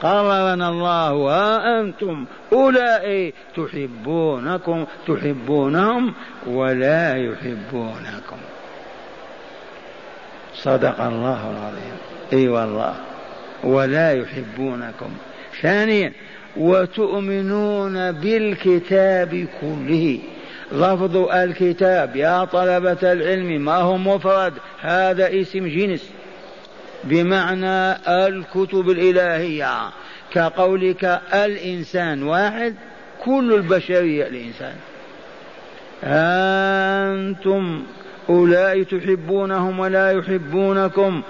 قررنا 0.02 0.68
الله 0.68 1.10
ها 1.10 1.80
أنتم 1.80 2.24
أولئك 2.52 3.34
تحبونكم 3.56 4.86
تحبونهم 5.08 6.14
ولا 6.46 7.16
يحبونكم. 7.16 8.36
صدق 10.54 11.00
الله 11.00 11.50
العظيم. 11.50 11.96
إي 12.32 12.48
والله. 12.48 12.94
ولا 13.64 14.12
يحبونكم. 14.12 15.10
ثانيا 15.62 16.12
وتؤمنون 16.56 18.12
بالكتاب 18.12 19.46
كله. 19.60 20.18
لفظ 20.72 21.16
الكتاب 21.16 22.16
يا 22.16 22.44
طلبة 22.44 23.12
العلم 23.12 23.64
ما 23.64 23.76
هو 23.76 23.96
مفرد؟ 23.96 24.52
هذا 24.80 25.40
اسم 25.40 25.66
جنس. 25.66 26.10
بمعنى 27.04 27.92
الكتب 28.26 28.90
الإلهية. 28.90 29.90
كقولك 30.32 31.20
الإنسان 31.34 32.22
واحد 32.22 32.74
كل 33.24 33.54
البشرية 33.54 34.26
الإنسان. 34.26 34.74
أنتم 36.04 37.82
أولئك 38.28 38.90
تحبونهم 38.90 39.78
ولا 39.78 40.12
يحبونكم. 40.12 41.22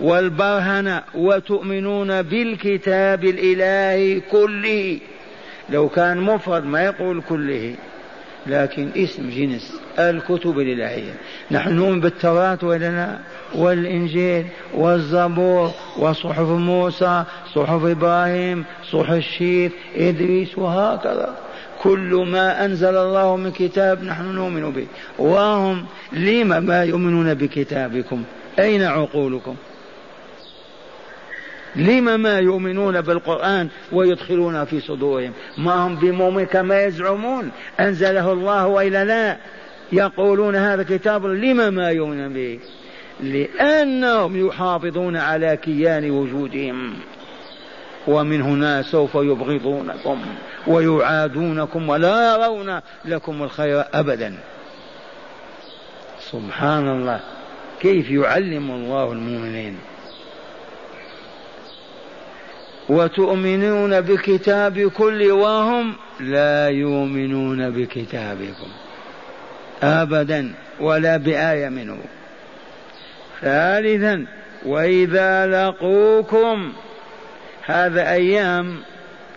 والبرهنة 0.00 1.02
وتؤمنون 1.14 2.22
بالكتاب 2.22 3.24
الإلهي 3.24 4.20
كله. 4.20 4.98
لو 5.70 5.88
كان 5.88 6.20
مفرد 6.20 6.64
ما 6.64 6.84
يقول 6.84 7.22
كله. 7.28 7.74
لكن 8.46 8.88
اسم 8.96 9.30
جنس 9.30 9.80
الكتب 9.98 10.58
الإلهية. 10.58 11.14
نحن 11.50 11.74
نؤمن 11.74 12.00
بالتوراة 12.00 12.58
ولا 12.62 12.90
لا 12.90 13.18
والإنجيل 13.54 14.46
والزبور 14.74 15.70
وصحف 15.98 16.48
موسى 16.48 17.24
صحف 17.54 17.84
إبراهيم 17.84 18.64
صحف 18.92 19.12
الشيخ 19.12 19.72
إدريس 19.96 20.58
وهكذا. 20.58 21.34
كل 21.82 22.26
ما 22.32 22.64
أنزل 22.64 22.96
الله 22.96 23.36
من 23.36 23.50
كتاب 23.50 24.04
نحن 24.04 24.24
نؤمن 24.24 24.70
به. 24.70 24.86
وهم 25.18 25.84
لم 26.12 26.48
ما 26.48 26.84
يؤمنون 26.84 27.34
بكتابكم؟ 27.34 28.22
أين 28.58 28.82
عقولكم؟ 28.82 29.54
لم 31.76 32.20
ما 32.20 32.38
يؤمنون 32.38 33.00
بالقرآن 33.00 33.68
ويدخلون 33.92 34.64
في 34.64 34.80
صدورهم؟ 34.80 35.32
ما 35.58 35.74
هم 35.74 35.96
بمؤمن 35.96 36.44
كما 36.44 36.84
يزعمون. 36.84 37.50
أنزله 37.80 38.32
الله 38.32 38.66
وإلا 38.66 39.04
لا. 39.04 39.36
يقولون 39.92 40.56
هذا 40.56 40.82
كتاب 40.82 41.26
لم 41.26 41.74
ما 41.74 41.90
يؤمنون 41.90 42.32
به؟ 42.32 42.58
لأنهم 43.20 44.46
يحافظون 44.46 45.16
على 45.16 45.56
كيان 45.56 46.10
وجودهم. 46.10 46.94
ومن 48.06 48.42
هنا 48.42 48.82
سوف 48.82 49.14
يبغضونكم 49.14 50.18
ويعادونكم 50.66 51.88
ولا 51.88 52.34
يرون 52.34 52.80
لكم 53.04 53.42
الخير 53.42 53.84
أبدا. 53.94 54.34
سبحان 56.20 56.88
الله. 56.88 57.20
كيف 57.80 58.10
يعلم 58.10 58.70
الله 58.70 59.12
المؤمنين؟ 59.12 59.76
وتؤمنون 62.88 64.00
بكتاب 64.00 64.78
كل 64.90 65.30
وهم 65.30 65.94
لا 66.20 66.68
يؤمنون 66.68 67.70
بكتابكم 67.70 68.68
ابدا 69.82 70.54
ولا 70.80 71.16
بآية 71.16 71.68
منه. 71.68 71.98
ثالثا 73.40 74.26
وإذا 74.66 75.46
لقوكم 75.46 76.72
هذا 77.66 78.12
أيام 78.12 78.76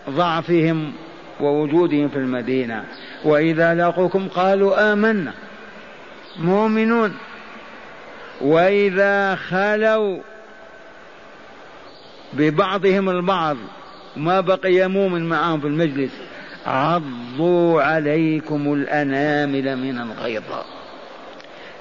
ضعفهم 0.09 0.93
ووجودهم 1.39 2.09
في 2.09 2.15
المدينة. 2.15 2.83
وإذا 3.23 3.75
لقوكم 3.75 4.27
قالوا 4.27 4.93
آمنا 4.93 5.33
مؤمنون. 6.39 7.13
وإذا 8.41 9.35
خلوا 9.35 10.19
ببعضهم 12.37 13.09
البعض. 13.09 13.57
ما 14.15 14.41
بقي 14.41 14.87
مؤمن 14.87 15.29
معهم 15.29 15.61
في 15.61 15.67
المجلس. 15.67 16.11
عضوا 16.65 17.81
عليكم 17.81 18.73
الأنامل 18.73 19.75
من 19.75 19.99
الغيظ. 19.99 20.43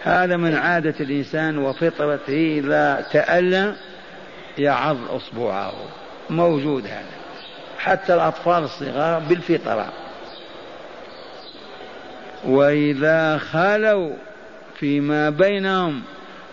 هذا 0.03 0.37
من 0.37 0.55
عادة 0.55 0.95
الإنسان 1.01 1.59
وفطرته 1.59 2.59
إذا 2.59 3.07
تألم 3.13 3.77
يعض 4.59 4.97
أصبعه. 5.11 5.73
موجود 6.31 6.87
هذا. 6.87 7.17
حتى 7.79 8.15
الأطفال 8.15 8.65
الصغار 8.65 9.19
بالفطرة. 9.19 9.93
وإذا 12.45 13.39
خلوا 13.39 14.11
فيما 14.79 15.31
بينهم 15.31 16.03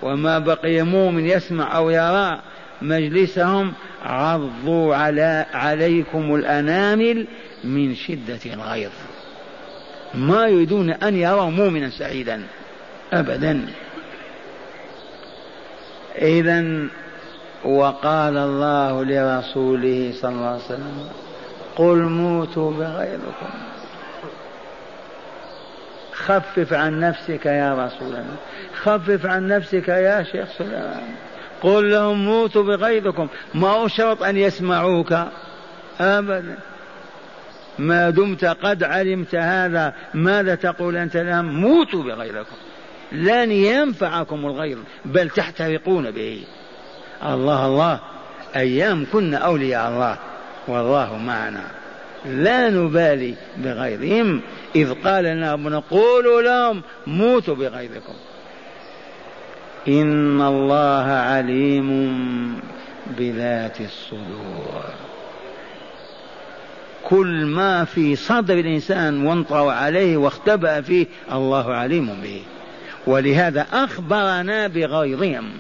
وما 0.02 0.40
بقي 0.40 0.82
مؤمن 0.82 1.26
يسمع 1.26 1.78
أو 1.78 1.90
يرى 1.90 2.40
مجلسهم 2.84 3.74
عضوا 4.06 4.96
على 4.96 5.46
عليكم 5.54 6.36
الأنامل 6.36 7.28
من 7.64 7.96
شدة 7.96 8.40
الغيظ. 8.54 8.92
ما 10.14 10.48
يريدون 10.48 10.90
أن 10.90 11.16
يروا 11.16 11.50
مؤمنا 11.50 11.90
سعيدا 11.90 12.44
أبدا. 13.14 13.66
إذا 16.16 16.88
وقال 17.66 18.38
الله 18.38 19.04
لرسوله 19.04 20.14
صلى 20.22 20.32
الله 20.32 20.48
عليه 20.48 20.64
وسلم 20.66 21.10
قل 21.76 21.98
موتوا 21.98 22.72
بغيظكم. 22.72 23.50
خفف 26.14 26.74
عن 26.74 27.00
نفسك 27.00 27.46
يا 27.46 27.86
رسول 27.86 28.08
الله. 28.08 28.36
خفف 28.76 29.26
عن 29.26 29.48
نفسك 29.48 29.88
يا 29.88 30.24
شيخ 30.24 30.48
سليمان. 30.58 31.16
قل 31.64 31.92
لهم 31.92 32.26
موتوا 32.26 32.64
بغيظكم. 32.64 33.28
ما 33.54 33.68
هو 33.68 33.88
شرط 33.88 34.24
أن 34.24 34.38
يسمعوك؟ 34.38 35.14
أبدا. 36.00 36.58
ما 37.80 38.10
دمت 38.10 38.46
قد 38.46 38.84
علمت 38.84 39.36
هذا 39.36 39.94
ماذا 40.14 40.56
تقول 40.56 40.98
أنت 40.98 41.18
لهم 41.18 41.46
موتوا 41.46 42.04
بغيظكم. 42.04 42.56
لن 43.12 43.52
ينفعكم 43.52 44.46
الغيظ 44.46 44.78
بل 45.06 45.30
تحترقون 45.30 46.12
به. 46.12 46.44
الله 47.26 47.66
الله 47.66 48.00
أيام 48.56 49.06
كنا 49.14 49.38
أولياء 49.38 49.90
الله. 49.90 50.18
والله 50.68 51.18
معنا. 51.18 51.64
لا 52.26 52.70
نبالي 52.70 53.36
بغيظهم. 53.58 54.42
إذ 54.76 54.94
قال 55.04 55.24
لنا 55.24 55.84
قولوا 55.92 56.42
لهم 56.42 56.82
موتوا 57.08 57.56
بغيظكم. 57.56 58.14
إن 59.88 60.42
الله 60.42 61.12
عليم 61.12 61.90
بذات 63.18 63.82
الصدور. 63.82 64.84
كل 67.04 67.46
ما 67.46 67.86
في 67.86 68.16
صدر 68.16 68.54
الإنسان 68.54 69.26
وانطوى 69.26 69.74
عليه 69.74 70.18
واختبأ 70.18 70.82
فيه 70.82 71.06
الله 71.32 71.74
عليم 71.74 72.22
به. 72.24 72.42
ولهذا 73.08 73.68
أخبرنا 73.74 74.68
بغيظهم 74.68 75.52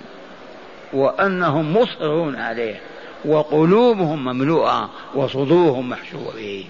وأنهم 0.93 1.77
مصرون 1.77 2.35
عليه 2.35 2.79
وقلوبهم 3.25 4.25
مملوءة 4.25 4.89
وصدورهم 5.15 5.89
محشوة 5.89 6.33
به 6.35 6.65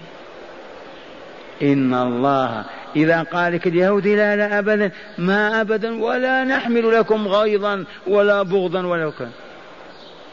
إن 1.62 1.94
الله 1.94 2.64
إذا 2.96 3.22
قال 3.22 3.52
لك 3.52 3.66
اليهود 3.66 4.06
لا 4.06 4.36
لا 4.36 4.58
أبدا 4.58 4.90
ما 5.18 5.60
أبدا 5.60 6.02
ولا 6.02 6.44
نحمل 6.44 6.92
لكم 6.92 7.28
غيظا 7.28 7.84
ولا 8.06 8.42
بغضا 8.42 8.86
ولا 8.86 9.10
كان 9.18 9.30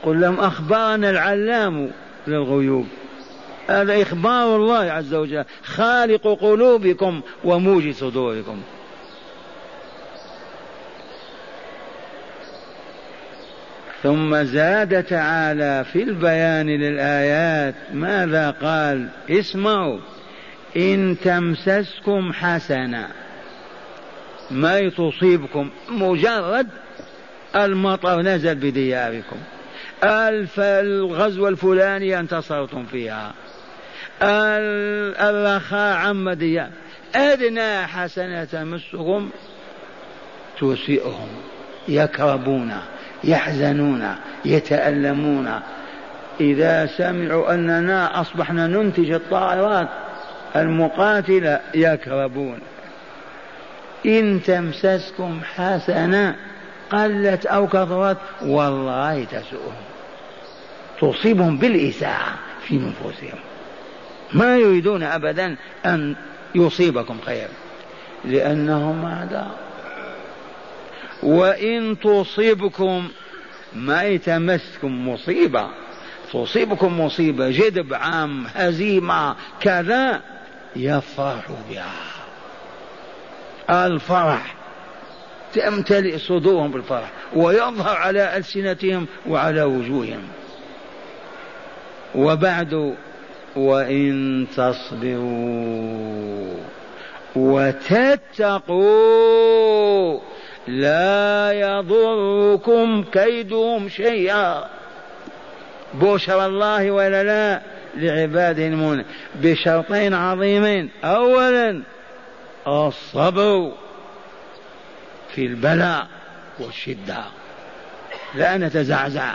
قل 0.03 0.21
لهم 0.21 0.39
أخبرنا 0.39 1.09
العلام 1.09 1.91
للغيوب. 2.27 2.87
هذا 3.67 4.01
إخبار 4.01 4.55
الله 4.55 4.91
عز 4.91 5.13
وجل 5.13 5.45
خالق 5.63 6.27
قلوبكم 6.41 7.21
وموجد 7.43 7.93
صدوركم. 7.93 8.61
ثم 14.03 14.43
زاد 14.43 15.03
تعالى 15.03 15.85
في 15.93 16.03
البيان 16.03 16.67
للآيات 16.67 17.75
ماذا 17.93 18.51
قال؟ 18.51 19.07
اسمعوا. 19.29 19.99
إن 20.77 21.17
تمسسكم 21.23 22.33
حسنة 22.33 23.07
ما 24.51 24.89
تصيبكم 24.89 25.69
مجرد 25.89 26.67
المطر 27.55 28.21
نزل 28.21 28.55
بدياركم. 28.55 29.37
الغزو 30.03 31.47
الفلاني 31.47 32.19
انتصرتم 32.19 32.85
فيها. 32.85 33.33
الرخاء 35.29 35.97
عم 35.97 36.29
ديار. 36.29 36.69
أدنى 37.15 37.87
حسنة 37.87 38.43
تمسهم 38.43 39.29
تسيئهم 40.59 41.29
يكربون 41.87 42.73
يحزنون 43.23 44.15
يتألمون. 44.45 45.59
إذا 46.39 46.85
سمعوا 46.85 47.53
أننا 47.53 48.21
أصبحنا 48.21 48.67
ننتج 48.67 49.11
الطائرات 49.11 49.87
المقاتلة 50.55 51.59
يكربون 51.73 52.59
إن 54.05 54.41
تمسسكم 54.43 55.39
حسنة 55.55 56.35
قلت 56.91 57.45
أو 57.45 57.67
كثرت 57.67 58.17
والله 58.41 59.23
تسؤهم 59.23 59.73
تصيبهم 61.01 61.57
بالإساءة 61.57 62.35
في 62.67 62.77
نفوسهم. 62.77 63.39
ما 64.33 64.57
يريدون 64.57 65.03
أبدا 65.03 65.55
أن 65.85 66.15
يصيبكم 66.55 67.17
خير. 67.25 67.47
لأنهم 68.25 69.05
أعداء 69.05 69.51
وإن 71.23 71.97
تصيبكم 71.99 73.07
ما 73.75 74.03
يتمسكم 74.03 75.09
مصيبة. 75.09 75.67
تصيبكم 76.33 77.01
مصيبة 77.01 77.49
جدب 77.49 77.93
عام 77.93 78.45
هزيمة 78.55 79.35
كذا. 79.61 80.21
يفرحوا 80.75 81.55
بها. 81.69 81.91
الفرح 83.69 84.55
تمتلئ 85.53 86.17
صدورهم 86.17 86.71
بالفرح 86.71 87.11
ويظهر 87.35 87.95
على 87.97 88.37
ألسنتهم 88.37 89.07
وعلى 89.29 89.63
وجوههم. 89.63 90.27
وبعد 92.15 92.95
وإن 93.55 94.47
تصبروا 94.57 95.91
وتتقوا 97.35 98.81
لا 100.67 101.51
يضركم 101.51 103.03
كيدهم 103.03 103.89
شيئا. 103.89 104.63
بشر 105.93 106.45
الله 106.45 106.91
ولا 106.91 107.23
لا 107.23 107.61
لعباده 107.95 108.67
المؤمنين 108.67 109.05
بشرطين 109.35 110.13
عظيمين. 110.13 110.89
اولا 111.03 111.81
الصبر 112.67 113.71
في 115.35 115.45
البلاء 115.45 116.07
والشدة 116.59 117.23
لا 118.35 118.57
نتزعزع. 118.57 119.33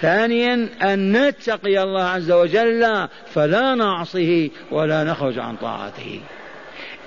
ثانيا 0.00 0.68
أن 0.82 1.12
نتقي 1.12 1.82
الله 1.82 2.04
عز 2.04 2.30
وجل 2.30 3.08
فلا 3.34 3.74
نعصيه 3.74 4.50
ولا 4.70 5.04
نخرج 5.04 5.38
عن 5.38 5.56
طاعته. 5.56 6.20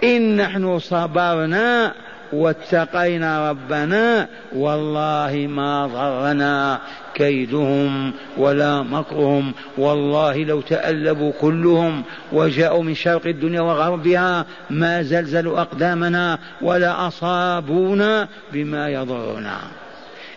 إن 0.03 0.37
نحن 0.37 0.79
صبرنا 0.79 1.93
واتقينا 2.33 3.49
ربنا 3.49 4.27
والله 4.55 5.47
ما 5.49 5.87
ضرنا 5.87 6.81
كيدهم 7.15 8.13
ولا 8.37 8.81
مكرهم. 8.81 9.53
والله 9.77 10.43
لو 10.43 10.61
تألبوا 10.61 11.31
كلهم 11.41 12.03
وجاءوا 12.31 12.83
من 12.83 12.95
شرق 12.95 13.27
الدنيا 13.27 13.61
وغربها 13.61 14.45
ما 14.69 15.01
زلزلوا 15.01 15.61
أقدامنا 15.61 16.39
ولا 16.61 17.07
أصابونا 17.07 18.27
بما 18.53 18.89
يضرنا. 18.89 19.57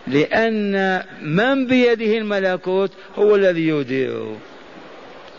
لأن 0.07 1.03
من 1.21 1.67
بيده 1.67 2.17
الملكوت 2.17 2.91
هو 3.19 3.35
الذي 3.35 3.67
يدير. 3.67 4.35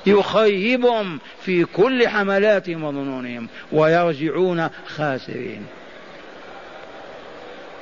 يخيبهم 0.06 1.18
في 1.40 1.64
كل 1.64 2.08
حملاتهم 2.08 2.84
وظنونهم 2.84 3.48
ويرجعون 3.72 4.68
خاسرين. 4.86 5.62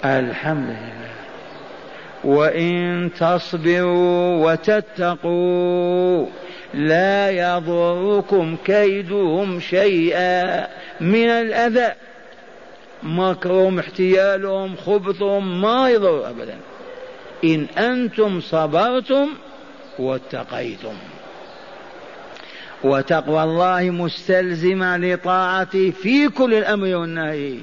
الحمد 0.05 0.69
لله. 0.69 1.09
وإن 2.25 3.11
تصبروا 3.19 4.53
وتتقوا 4.53 6.27
لا 6.75 7.31
يضركم 7.31 8.57
كيدهم 8.65 9.61
شيئا 9.61 10.67
من 11.01 11.29
الأذى. 11.29 11.95
مكرهم 13.03 13.79
احتيالهم 13.79 14.77
خبثهم 14.77 15.61
ما 15.61 15.91
يضر 15.91 16.31
أبدا. 16.31 16.57
إن 17.45 17.67
أنتم 17.79 18.41
صبرتم 18.41 19.29
واتقيتم. 19.99 20.95
وتقوى 22.85 23.43
الله 23.43 23.91
مستلزمة 23.91 24.97
لطاعته 24.97 25.91
في 25.91 26.29
كل 26.29 26.55
الأمر 26.55 26.97
والنهي. 26.97 27.55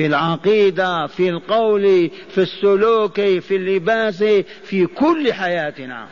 في 0.00 0.06
العقيدة 0.06 1.06
في 1.06 1.28
القول 1.28 2.10
في 2.28 2.38
السلوك 2.38 3.14
في 3.20 3.56
اللباس 3.56 4.24
في 4.64 4.86
كل 4.86 5.32
حياتنا. 5.32 6.06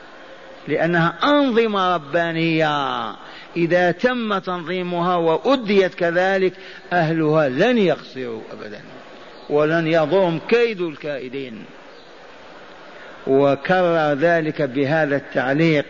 لأنها 0.69 1.19
أنظمة 1.25 1.95
ربانية. 1.95 3.17
إذا 3.57 3.91
تم 3.91 4.39
تنظيمها 4.39 5.17
وأديت 5.17 5.95
كذلك 5.95 6.53
أهلها 6.93 7.49
لن 7.49 7.79
يخسروا 7.79 8.41
أبدا 8.53 8.81
ولن 9.51 9.87
يضرهم 9.87 10.41
كيد 10.49 10.81
الكائدين. 10.81 11.65
وكرر 13.27 14.13
ذلك 14.13 14.63
بهذا 14.63 15.17
التعليق 15.17 15.85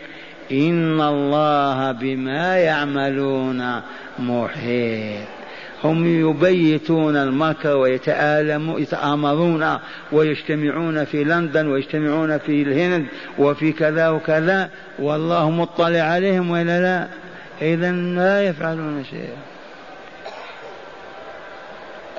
إن 0.51 1.01
الله 1.01 1.91
بما 1.91 2.57
يعملون 2.57 3.81
محيط. 4.19 5.38
هم 5.83 6.29
يبيتون 6.29 7.15
المكر 7.15 7.77
ويتآلمون 7.77 8.81
يتآمرون 8.81 9.77
ويجتمعون 10.11 11.05
في 11.05 11.23
لندن 11.23 11.67
ويجتمعون 11.67 12.37
في 12.37 12.61
الهند 12.61 13.05
وفي 13.37 13.71
كذا 13.71 14.09
وكذا. 14.09 14.69
والله 14.99 15.51
مطلع 15.51 16.01
عليهم 16.01 16.51
ولا 16.51 16.81
لا؟ 16.81 17.07
إذا 17.61 17.91
لا 17.91 18.43
يفعلون 18.43 19.03
شيئا. 19.09 19.37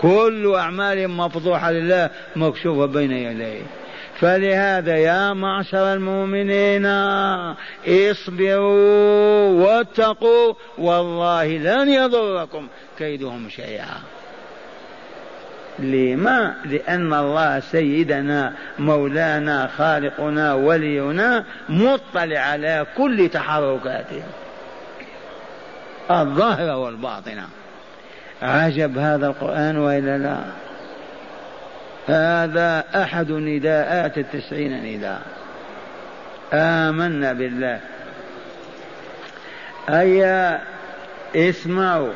كل 0.01 0.55
أعمالهم 0.55 1.16
مفضوحة 1.16 1.70
لله 1.73 2.11
مكشوفة 2.37 2.87
بين 2.87 3.12
يديه. 3.12 3.80
فلهذا 4.21 4.97
يا 4.97 5.33
معشر 5.33 5.93
المؤمنين 5.93 6.87
اصبروا 7.87 9.49
واتقوا 9.49 10.55
والله 10.79 11.47
لن 11.47 11.89
يضركم 11.89 12.69
كيدهم 12.99 13.49
شيئا. 13.49 14.01
لما؟ 15.79 16.55
لأن 16.65 17.15
الله 17.15 17.61
سيدنا 17.61 18.53
مولانا 18.79 19.67
خالقنا 19.79 20.55
ولينا 20.55 21.45
مطلع 21.69 22.39
على 22.41 22.87
كل 22.97 23.29
تحركاتهم. 23.29 24.31
الظاهرة 26.11 26.77
والباطنة 26.77 27.49
عجب 28.43 28.99
هذا 28.99 29.27
القرآن 29.27 29.79
وإلا 29.79 30.19
لا؟ 30.19 30.70
هذا 32.07 32.85
أحد 32.95 33.31
نداءات 33.31 34.19
التسعين 34.19 34.85
نداء. 34.85 35.23
آمنا 36.53 37.33
بالله. 37.33 37.81
أيا 39.89 40.61
اسمعوا. 41.37 42.13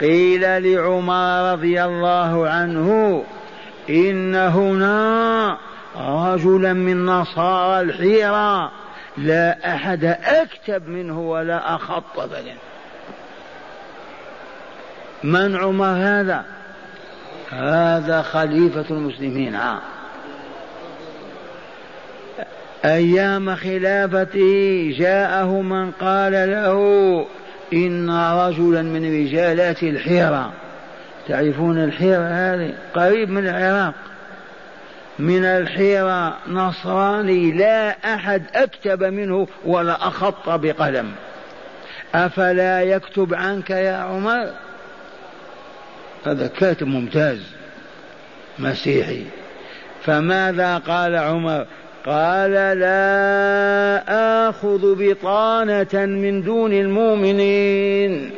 قيل 0.00 0.62
لعمر 0.62 1.52
رضي 1.52 1.84
الله 1.84 2.48
عنه 2.48 3.24
إن 3.90 4.34
هنا 4.34 5.58
رجلا 5.96 6.72
من 6.72 7.06
نصارى 7.06 7.80
الحيرة 7.80 8.72
لا 9.16 9.74
أحد 9.74 10.04
أكتب 10.24 10.88
منه 10.88 11.20
ولا 11.20 11.74
أخط 11.74 12.20
بل 12.20 12.52
من 15.24 15.56
عمر 15.56 15.86
هذا؟ 15.86 16.44
هذا 17.50 18.22
خليفة 18.22 18.84
المسلمين 18.90 19.56
أيام 22.84 23.54
خلافته 23.54 24.94
جاءه 24.98 25.60
من 25.60 25.90
قال 25.90 26.32
له 26.32 27.26
إن 27.72 28.10
رجلا 28.10 28.82
من 28.82 29.24
رجالات 29.24 29.82
الحيرة. 29.82 30.52
تعرفون 31.28 31.84
الحيرة 31.84 32.28
هذه؟ 32.28 32.74
قريب 32.94 33.30
من 33.30 33.48
العراق. 33.48 33.94
من 35.18 35.44
الحيرة 35.44 36.36
نصراني 36.48 37.52
لا 37.52 38.14
أحد 38.14 38.42
أكتب 38.54 39.04
منه 39.04 39.48
ولا 39.64 40.08
أخط 40.08 40.48
بقلم. 40.48 41.12
أفلا 42.14 42.82
يكتب 42.82 43.34
عنك 43.34 43.70
يا 43.70 43.96
عمر؟ 43.96 44.46
هذا 46.26 46.46
كاتب 46.46 46.86
ممتاز 46.86 47.38
مسيحي. 48.58 49.22
فماذا 50.04 50.78
قال 50.78 51.16
عمر؟ 51.16 51.66
قال 52.06 52.50
لا 52.78 54.48
آخذ 54.48 54.94
بطانة 54.98 56.06
من 56.06 56.42
دون 56.42 56.72
المؤمنين. 56.72 58.30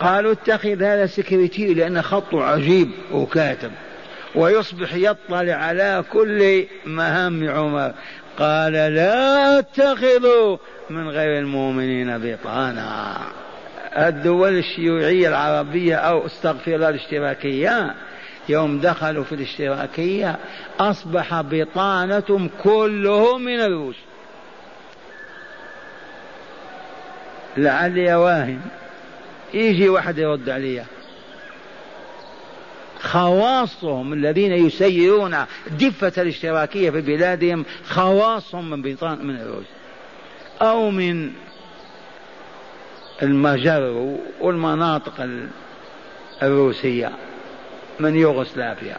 قالوا 0.00 0.32
اتخذ 0.32 0.82
هذا 0.82 1.06
سكرتير 1.06 1.76
لأن 1.76 2.02
خطه 2.02 2.44
عجيب 2.44 2.90
وكاتب. 3.12 3.70
ويصبح 4.34 4.94
يطلع 4.94 5.54
على 5.54 6.04
كل 6.12 6.64
مهام 6.86 7.50
عمر. 7.50 7.92
قال 8.38 8.72
لا 8.72 9.58
أتخذ 9.58 10.56
من 10.90 11.08
غير 11.08 11.38
المؤمنين 11.38 12.18
بطانا 12.18 13.16
الدول 13.96 14.58
الشيوعية 14.58 15.28
العربية 15.28 15.94
أو 15.96 16.26
استغفر 16.26 16.74
الله 16.74 16.88
الاشتراكية. 16.88 17.94
يوم 18.48 18.80
دخلوا 18.80 19.24
في 19.24 19.34
الاشتراكية 19.34 20.38
أصبح 20.80 21.40
بطانتهم 21.40 22.50
كلهم 22.62 23.44
من 23.44 23.60
الروس. 23.60 23.96
لعلي 27.56 28.14
واهم 28.14 28.60
يجي 29.54 29.88
واحد 29.88 30.18
يرد 30.18 30.48
علي 30.48 30.84
خواصهم 33.00 34.12
الذين 34.12 34.52
يسيرون 34.52 35.36
دفة 35.70 36.22
الاشتراكية 36.22 36.90
في 36.90 37.00
بلادهم 37.00 37.64
خواصهم 37.88 38.70
من 38.70 38.82
بطان 38.82 39.26
من 39.26 39.36
الروس. 39.36 39.66
أو 40.62 40.90
من 40.90 41.32
المجر 43.22 44.16
والمناطق 44.40 45.28
الروسية 46.42 47.10
من 48.00 48.16
يوغوسلافيا. 48.16 48.96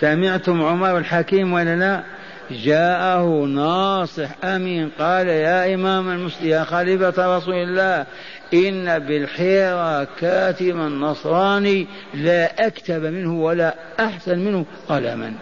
سمعتم 0.00 0.62
عمر 0.62 0.98
الحكيم 0.98 1.52
ولا 1.52 1.76
لا؟ 1.76 2.02
جاءه 2.50 3.44
ناصح 3.44 4.44
أمين 4.44 4.90
قال 4.98 5.28
يا 5.28 5.74
إمام 5.74 6.10
المسلم 6.10 6.48
يا 6.48 6.64
خليفة 6.64 7.36
رسول 7.36 7.54
الله 7.54 8.06
إن 8.54 8.98
بالحيرة 8.98 10.04
كاتبا 10.04 10.88
نصراني 10.88 11.86
لا 12.14 12.66
أكتب 12.66 13.02
منه 13.02 13.42
ولا 13.42 13.74
أحسن 14.00 14.38
منه 14.38 14.64
قلما. 14.88 15.34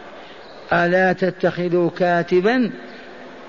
ألا 0.73 1.13
تتخذوا 1.13 1.91
كاتبا؟ 1.91 2.71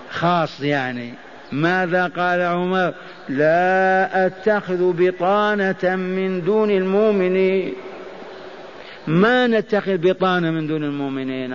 خاص 0.09 0.61
يعني. 0.61 1.13
ماذا 1.51 2.07
قال 2.07 2.41
عمر؟ 2.41 2.93
لا 3.29 4.25
أتخذ 4.25 4.93
بطانة 4.93 5.95
من 5.95 6.41
دون 6.41 6.71
المؤمنين. 6.71 7.73
ما 9.07 9.47
نتخذ 9.47 9.97
بطانة 9.97 10.51
من 10.51 10.67
دون 10.67 10.83
المؤمنين؟ 10.83 11.53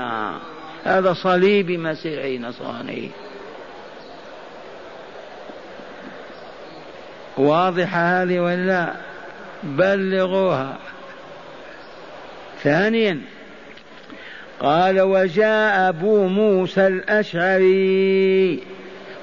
هذا 0.85 1.13
صليبي 1.13 1.77
مسيحي 1.77 2.39
نصراني. 2.39 3.11
واضحة 7.37 8.23
هذه 8.23 8.41
ولا 8.41 8.93
بلغوها. 9.63 10.79
ثانيا 12.63 13.21
قال 14.61 15.01
وجاء 15.01 15.89
أبو 15.89 16.27
موسى 16.27 16.87
الأشعري. 16.87 18.63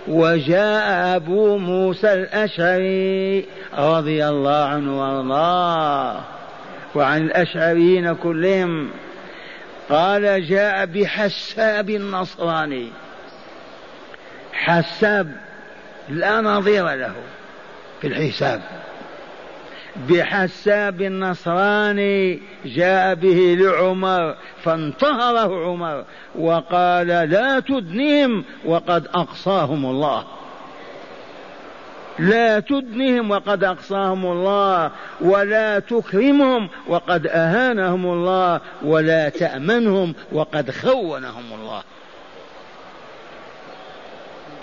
وجاء 0.07 1.15
أبو 1.15 1.57
موسى 1.57 2.13
الأشعري 2.13 3.45
رضي 3.77 4.27
الله 4.27 4.65
عنه 4.65 4.99
وأرضاه 4.99 6.21
وعن 6.95 7.21
الأشعريين 7.21 8.13
كلهم. 8.13 8.89
قال 9.89 10.47
جاء 10.47 10.85
بحساب 10.85 11.89
النصراني. 11.89 12.87
حساب 14.53 15.31
لا 16.09 16.41
نظير 16.41 16.89
له 16.95 17.13
في 18.01 18.07
الحساب. 18.07 18.61
بحساب 19.95 21.01
النصراني 21.01 22.39
جاء 22.65 23.15
به 23.15 23.57
لعمر 23.59 24.35
فانتهره 24.63 25.65
عمر 25.65 26.05
وقال 26.35 27.07
لا 27.07 27.59
تدنهم 27.59 28.43
وقد 28.65 29.07
أقصاهم 29.07 29.85
الله. 29.85 30.23
لا 32.19 32.59
تدنهم 32.59 33.31
وقد 33.31 33.63
أقصاهم 33.63 34.25
الله 34.25 34.91
ولا 35.21 35.79
تكرمهم 35.79 36.69
وقد 36.87 37.27
أهانهم 37.27 38.05
الله 38.05 38.61
ولا 38.83 39.29
تأمنهم 39.29 40.15
وقد 40.31 40.71
خونهم 40.71 41.53
الله. 41.53 41.83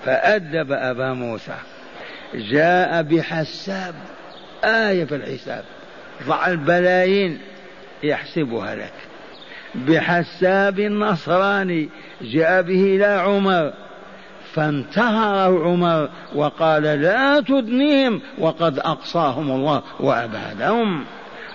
فأدب 0.05 0.71
أبا 0.71 1.13
موسى 1.13 1.55
جاء 2.33 3.01
بحساب 3.01 3.95
آية 4.63 5.05
في 5.05 5.15
الحساب. 5.15 5.63
ضع 6.27 6.47
البلايين 6.47 7.39
يحسبها 8.03 8.75
لك. 8.75 8.93
بحساب 9.75 10.79
نصراني 10.79 11.89
جاء 12.21 12.61
به 12.61 12.95
إلى 12.95 13.05
عمر. 13.05 13.73
فانتهره 14.53 15.63
عمر 15.63 16.09
وقال 16.35 16.83
لا 16.83 17.39
تدنيهم 17.39 18.21
وقد 18.37 18.79
أقصاهم 18.79 19.51
الله 19.51 19.83
وأبعدهم 19.99 21.05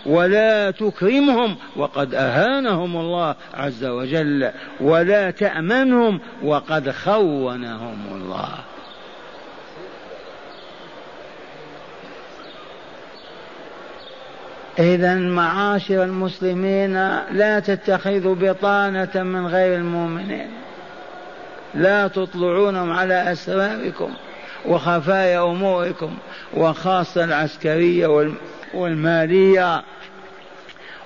ولا 0.06 0.70
تكرمهم 0.70 1.56
وقد 1.76 2.14
أهانهم 2.14 2.96
الله 2.96 3.34
عز 3.54 3.84
وجل 3.84 4.50
ولا 4.80 5.30
تأمنهم 5.30 6.20
وقد 6.42 6.90
خونهم 6.90 7.98
الله. 8.12 8.48
إذا 14.78 15.14
معاشر 15.14 16.02
المسلمين 16.04 16.92
لا 17.30 17.60
تتخذوا 17.60 18.34
بطانة 18.34 19.22
من 19.22 19.46
غير 19.46 19.74
المؤمنين. 19.78 20.50
لا 21.74 22.08
تطلعونهم 22.08 22.92
على 22.92 23.32
أسراركم 23.32 24.10
وخفايا 24.66 25.44
أموركم 25.44 26.16
وخاصة 26.54 27.24
العسكرية 27.24 28.30
والمالية 28.74 29.82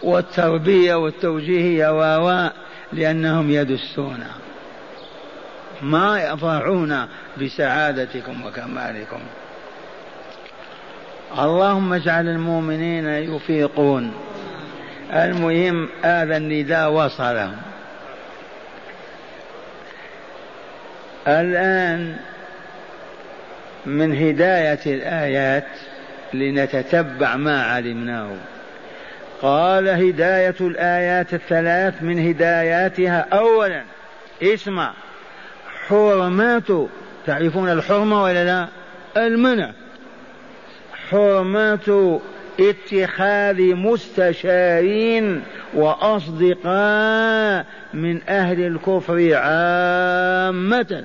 والتربية 0.03 0.95
والتوجيهية 0.95 2.19
و 2.19 2.51
لأنهم 2.93 3.51
يدسون. 3.51 4.25
ما 5.83 6.23
يفرحون 6.23 7.07
بسعادتكم 7.43 8.47
وكمالكم. 8.47 9.21
اللهم 11.39 11.93
اجعل 11.93 12.29
المؤمنين 12.29 13.09
يفيقون. 13.09 14.13
المهم 15.13 15.89
هذا 16.03 16.37
النداء 16.37 16.91
وصلهم 16.91 17.57
الآن 21.29 22.17
من 23.87 24.17
هداية 24.17 24.81
الآيات 24.87 25.67
لنتتبع 26.35 27.37
ما 27.37 27.63
علمناه. 27.63 28.31
قال 29.43 29.89
هداية 29.89 30.55
الآيات 30.61 31.35
الثلاث 31.35 32.03
من 32.03 32.29
هداياتها. 32.29 33.27
أولا 33.33 33.83
اسمع 34.43 34.93
حرمات 35.89 36.69
تعرفون 37.27 37.73
الحرمة 37.73 38.23
ولا 38.23 38.45
لا؟ 38.45 38.69
المنع. 39.17 39.71
حرمات 41.11 41.89
اتخاذ 42.61 43.75
مستشارين 43.75 45.43
وأصدقاء 45.75 47.67
من 47.95 48.21
أهل 48.29 48.61
الكفر 48.67 49.35
عامة 49.35 51.05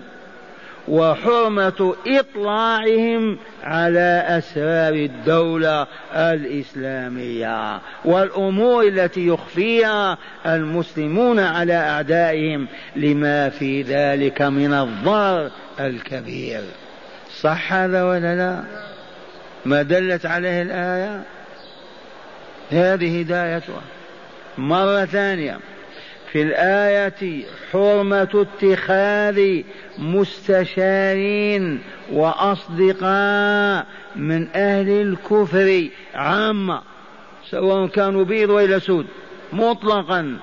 وحرمة 0.87 1.95
إطلاعهم 2.07 3.37
على 3.63 4.23
أسرار 4.27 4.93
الدولة 4.93 5.87
الإسلامية 6.15 7.81
والأمور 8.05 8.87
التي 8.87 9.27
يخفيها 9.27 10.17
المسلمون 10.45 11.39
على 11.39 11.73
أعدائهم 11.73 12.67
لما 12.95 13.49
في 13.49 13.81
ذلك 13.81 14.41
من 14.41 14.73
الضرر 14.73 15.51
الكبير. 15.79 16.61
صح 17.41 17.73
هذا 17.73 18.03
ولا 18.03 18.35
لا؟ 18.35 18.63
ما 19.65 19.81
دلت 19.81 20.25
عليه 20.25 20.61
الآية؟ 20.61 21.23
هذه 22.71 23.19
هدايتها 23.19 23.81
مرة 24.57 25.05
ثانية 25.05 25.59
في 26.31 26.41
الآية 26.41 27.43
حرمة 27.71 28.47
اتخاذ 28.61 29.61
مستشارين 29.97 31.81
وأصدقاء 32.11 33.85
من 34.15 34.47
أهل 34.55 34.89
الكفر 34.89 35.87
عامة 36.15 36.81
سواء 37.49 37.87
كانوا 37.87 38.23
بيض 38.23 38.49
ولا 38.49 38.79
سود 38.79 39.05
مطلقا. 39.53 40.37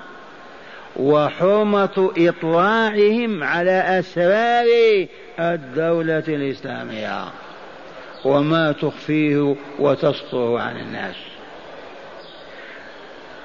وحرمة 0.96 2.12
إطلاعهم 2.18 3.42
على 3.42 3.98
أسرار 3.98 4.66
الدولة 5.40 6.24
الإسلامية. 6.28 7.24
وما 8.24 8.72
تخفيه 8.72 9.56
وتسطره 9.78 10.60
عن 10.60 10.76
الناس. 10.76 11.16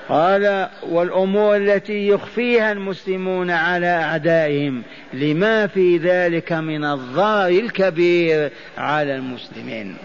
قال 0.10 0.70
والأمور 0.90 1.56
التي 1.56 2.08
يخفيها 2.08 2.72
المسلمون 2.72 3.52
على 3.52 3.88
أعدائهم 3.88 4.84
لما 5.14 5.68
في 5.68 5.98
ذلك 5.98 6.54
من 6.54 6.86
الضرر 6.86 7.48
الكبير 7.48 8.52
على 8.78 9.16
المسلمين. 9.16 9.98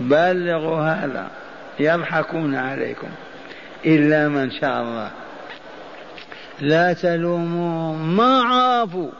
بلغوا 0.00 0.80
هذا 0.80 1.30
يضحكون 1.80 2.54
عليكم 2.54 3.08
إلا 3.86 4.28
من 4.28 4.50
شاء 4.50 4.82
الله. 4.82 5.10
لا 6.60 6.92
تلوموا 6.92 7.96
ما 7.96 8.42
عرفوا 8.42 9.10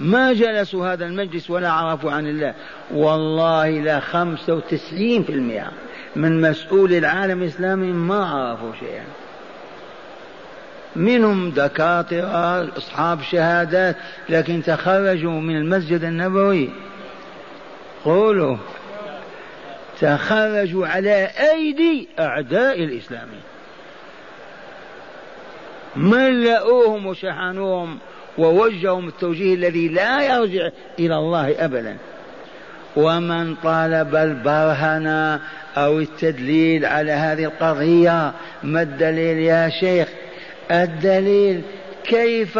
ما 0.00 0.32
جلسوا 0.32 0.92
هذا 0.92 1.06
المجلس 1.06 1.50
ولا 1.50 1.70
عرفوا 1.70 2.10
عن 2.10 2.26
الله. 2.26 2.54
والله 2.90 3.68
لا 3.68 4.00
خمسة 4.00 4.54
وتسعين 4.54 5.22
في 5.22 5.32
المئة 5.32 5.70
من 6.16 6.40
مسؤول 6.40 6.92
العالم 6.92 7.42
الإسلامي 7.42 7.92
ما 7.92 8.24
عرفوا 8.24 8.72
شيئا. 8.80 9.04
منهم 10.96 11.50
دكاترة 11.50 12.76
أصحاب 12.76 13.22
شهادات 13.22 13.96
لكن 14.28 14.62
تخرجوا 14.62 15.40
من 15.40 15.56
المسجد 15.56 16.04
النبوي. 16.04 16.70
قولوا. 18.04 18.56
تخرجوا 20.00 20.86
على 20.86 21.30
أيدي 21.52 22.08
أعداء 22.18 22.84
الإسلام. 22.84 23.28
ملؤوهم 25.96 27.06
وشحنوهم. 27.06 27.98
ووجههم 28.38 29.08
التوجيه 29.08 29.54
الذي 29.54 29.88
لا 29.88 30.22
يرجع 30.22 30.70
إلى 30.98 31.16
الله 31.16 31.64
أبدا. 31.64 31.96
ومن 32.96 33.54
طالب 33.54 34.16
البرهنة 34.16 35.40
أو 35.76 35.98
التدليل 35.98 36.86
على 36.86 37.12
هذه 37.12 37.44
القضية 37.44 38.32
ما 38.62 38.82
الدليل 38.82 39.38
يا 39.38 39.68
شيخ؟ 39.80 40.08
الدليل 40.70 41.62
كيف 42.04 42.58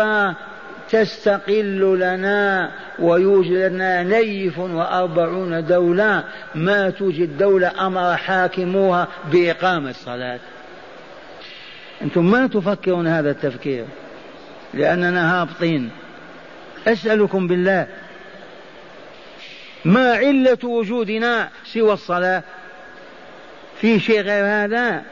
تستقل 0.91 1.99
لنا 1.99 2.71
ويوجد 2.99 3.53
لنا 3.53 4.03
نيف 4.03 4.59
وأربعون 4.59 5.67
دولة 5.67 6.25
ما 6.55 6.91
توجد 6.91 7.39
دولة 7.39 7.87
أمر 7.87 8.17
حاكموها 8.17 9.09
بإقامة 9.33 9.91
الصلاة. 9.91 10.41
أنتم 12.03 12.31
ما 12.31 12.47
تفكرون 12.47 13.07
هذا 13.07 13.31
التفكير. 13.31 13.85
لأننا 14.75 15.41
هابطين. 15.41 15.91
أسألكم 16.87 17.47
بالله 17.47 17.87
ما 19.85 20.13
علة 20.13 20.59
وجودنا 20.65 21.49
سوى 21.65 21.93
الصلاة؟ 21.93 22.43
في 23.81 24.01
شيء 24.01 24.21
غير 24.21 24.45
هذا؟ 24.45 25.03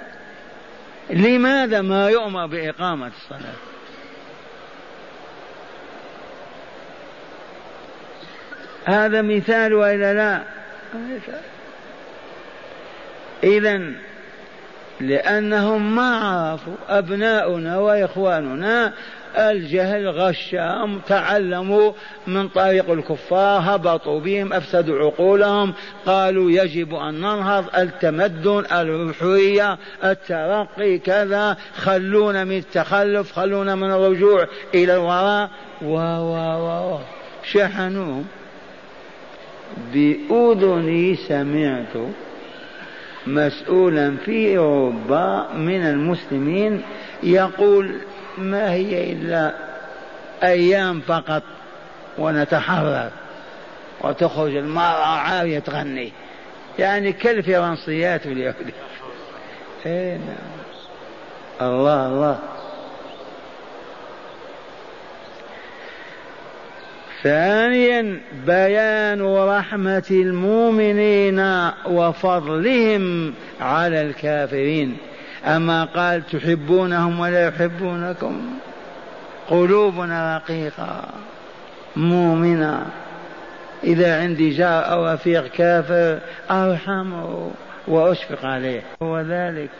لماذا 1.11 1.83
ما 1.83 2.09
يؤمر 2.11 2.47
بإقامة 2.47 3.07
الصلاة؟ 3.07 3.55
هذا 8.85 9.23
مثال 9.23 9.75
وإلا 9.75 10.15
لا؟ 10.15 10.43
إذا 13.45 13.93
لأنهم 15.01 15.97
ما 15.97 16.17
عرفوا 16.17 16.75
أبناؤنا 16.89 17.79
وإخواننا 17.79 18.93
الجهل 19.39 20.09
غشهم 20.09 20.99
تعلموا 20.99 21.93
من 22.27 22.49
طريق 22.49 22.91
الكفار 22.91 23.61
هبطوا 23.65 24.21
بهم 24.21 24.53
أفسدوا 24.53 24.99
عقولهم 24.99 25.75
قالوا 26.07 26.51
يجب 26.51 26.95
أن 26.95 27.15
ننهض 27.15 27.65
التمدن 27.77 28.65
الحرية 28.73 29.79
الترقي 30.05 30.99
كذا 30.99 31.57
خلونا 31.77 32.45
من 32.45 32.59
التخلف 32.59 33.33
خلونا 33.33 33.75
من 33.75 33.91
الرجوع 33.91 34.47
إلى 34.75 34.95
الوراء. 34.95 35.51
و 35.83 35.95
و 35.95 36.35
و 36.95 36.99
شحنوهم 37.43 38.25
بأذني 39.93 41.17
سمعت 41.17 41.97
مسؤولا 43.27 44.17
في 44.25 44.59
أوروبا 44.59 45.49
من 45.57 45.83
المسلمين 45.83 46.83
يقول 47.23 47.95
ما 48.39 48.73
هي 48.73 49.13
إلا 49.13 49.55
أيام 50.43 51.01
فقط 51.01 51.43
ونتحرر 52.19 53.11
وتخرج 54.01 54.57
المرأة 54.57 55.07
عارية 55.07 55.59
تغني. 55.59 56.13
يعني 56.79 57.13
كالفرنسيات 57.13 58.27
واليهود 58.27 58.73
إيه 59.87 60.17
نعم. 60.17 61.71
الله 61.71 62.07
الله. 62.07 62.39
ثانيا 67.23 68.21
بيان 68.47 69.23
رحمة 69.37 70.05
المؤمنين 70.11 71.71
وفضلهم 71.87 73.35
على 73.61 74.03
الكافرين. 74.03 74.97
أما 75.47 75.85
قال 75.85 76.27
تحبونهم 76.27 77.21
ولا 77.21 77.49
يحبونكم؟ 77.49 78.59
قلوبنا 79.51 80.37
رقيقة 80.37 81.05
مؤمنة. 81.97 82.87
إذا 83.85 84.21
عندي 84.21 84.51
جار 84.51 84.93
أو 84.93 85.13
رفيق 85.13 85.47
كافر 85.47 86.19
أرحمه 86.51 87.51
وأشفق 87.89 88.45
عليه. 88.45 88.81
هو 89.03 89.21
ذلك 89.21 89.71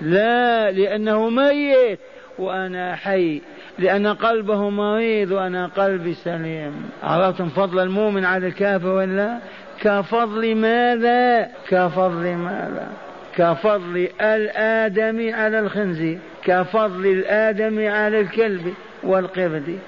لا 0.00 0.70
لأنه 0.70 1.28
ميت 1.28 1.98
وأنا 2.38 2.96
حي 2.96 3.40
لأن 3.78 4.06
قلبه 4.06 4.70
مريض 4.70 5.30
وأنا 5.30 5.66
قلبي 5.66 6.14
سليم. 6.14 6.90
عرفتم 7.02 7.48
فضل 7.48 7.78
المؤمن 7.78 8.24
على 8.24 8.46
الكافر 8.46 8.88
ولا 8.88 9.38
كفضل 9.80 10.54
ماذا؟ 10.54 11.48
كفضل 11.68 12.34
ماذا؟ 12.34 12.88
كفضل 13.36 14.08
الآدم 14.20 15.34
على 15.34 15.58
الخنزير 15.58 16.18
كفضل 16.44 17.06
الآدم 17.06 17.88
على 17.88 18.20
الكلب 18.20 18.74
والقرد 19.02 19.78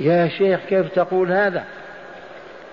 يا 0.00 0.28
شيخ 0.28 0.60
كيف 0.68 0.88
تقول 0.88 1.32
هذا؟ 1.32 1.64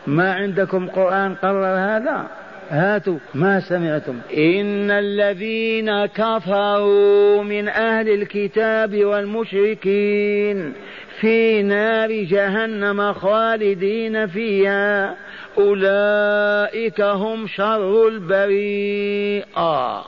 ما 0.08 0.34
عندكم 0.34 0.88
قرآن 0.88 1.36
قرر 1.36 1.66
هذا؟ 1.66 2.28
هاتوا 2.70 3.18
ما 3.34 3.60
سمعتم. 3.60 4.20
إن 4.38 4.92
الذين 4.92 6.06
كفروا 6.06 7.44
من 7.44 7.68
أهل 7.68 8.10
الكتاب 8.10 8.96
والمشركين 9.06 10.74
في 11.20 11.64
نار 11.64 12.12
جهنم 12.12 13.14
خالدين 13.14 14.28
فيها. 14.28 15.16
أولئك 15.58 17.02
هم 17.02 17.48
شر 17.48 18.08
البريئة. 18.08 20.06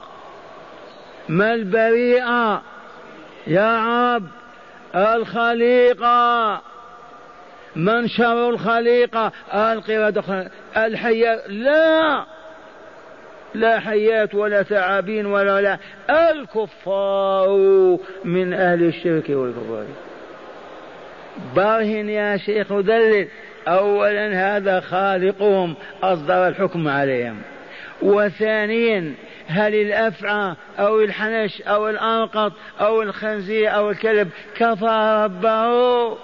ما 1.29 1.53
البريئة؟ 1.53 2.61
يا 3.47 3.65
عرب 3.65 4.23
الخليقة. 4.95 6.61
من 7.75 8.07
شر 8.07 8.49
الخليقة؟ 8.49 9.31
القردة 9.53 10.51
الحياة 10.77 11.47
لا. 11.47 12.25
لا 13.53 13.79
حيات 13.79 14.35
ولا 14.35 14.63
ثعابين 14.63 15.25
ولا 15.25 15.61
لا. 15.61 15.77
الكفار 16.09 17.47
من 18.23 18.53
أهل 18.53 18.83
الشرك 18.83 19.29
والكفار. 19.29 19.85
برهن 21.55 22.09
يا 22.09 22.37
شيخ 22.37 22.73
دلل. 22.73 23.27
أولا 23.67 24.57
هذا 24.57 24.79
خالقهم 24.79 25.75
أصدر 26.03 26.47
الحكم 26.47 26.87
عليهم. 26.87 27.41
وثانيا 28.01 29.13
هل 29.47 29.75
الأفعى 29.75 30.55
أو 30.79 31.01
الحنش 31.01 31.61
أو 31.61 31.89
الأنقط 31.89 32.53
أو 32.81 33.01
الخنزير 33.01 33.75
أو 33.75 33.89
الكلب 33.89 34.29
كفر 34.55 35.23
ربه 35.23 36.17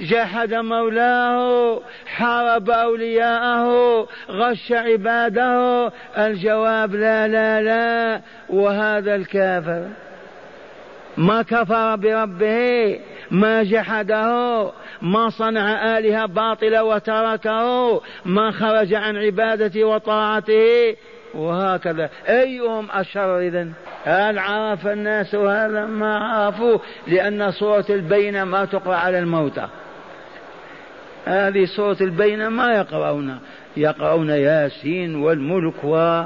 جحد 0.00 0.54
مولاه 0.54 1.80
حارب 2.06 2.70
أولياءه 2.70 4.08
غش 4.30 4.72
عباده 4.72 5.92
الجواب 6.18 6.94
لا 6.94 7.28
لا 7.28 7.62
لا 7.62 8.20
وهذا 8.48 9.14
الكافر. 9.14 9.88
ما 11.16 11.42
كفر 11.42 11.96
بربه 11.96 13.00
ما 13.30 13.62
جحده 13.62 14.70
ما 15.02 15.30
صنع 15.30 15.98
آلهة 15.98 16.26
باطلة 16.26 16.84
وتركه 16.84 18.00
ما 18.24 18.50
خرج 18.50 18.94
عن 18.94 19.16
عبادته 19.16 19.84
وطاعته. 19.84 20.96
وهكذا. 21.34 22.10
أيهم 22.28 22.88
أشر 22.90 23.38
إذن؟ 23.38 23.72
هل 24.04 24.38
عرف 24.38 24.86
الناس 24.86 25.34
هذا؟ 25.34 25.86
ما 25.86 26.18
عرفوا 26.18 26.78
لأن 27.06 27.50
صورة 27.50 27.86
البينة 27.90 28.44
ما 28.44 28.64
تقرأ 28.64 28.96
على 28.96 29.18
الموتى. 29.18 29.68
هذه 31.24 31.64
صورة 31.64 31.96
البينة 32.00 32.48
ما 32.48 32.72
يقرؤون. 32.72 33.38
يقرؤون 33.76 34.30
ياسين 34.30 35.14
والملك 35.16 35.84
و 35.84 36.22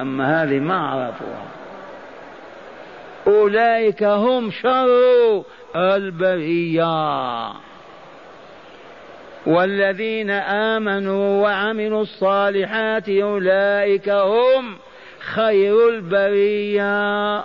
أما 0.00 0.42
هذه 0.42 0.58
ما 0.58 0.76
عرفوها. 0.76 1.59
أولئك 3.26 4.02
هم 4.02 4.50
شر 4.50 5.42
البرية. 5.76 7.52
والذين 9.46 10.30
آمنوا 10.30 11.42
وعملوا 11.42 12.02
الصالحات 12.02 13.08
أولئك 13.08 14.08
هم 14.08 14.76
خير 15.34 15.88
البرية. 15.88 17.38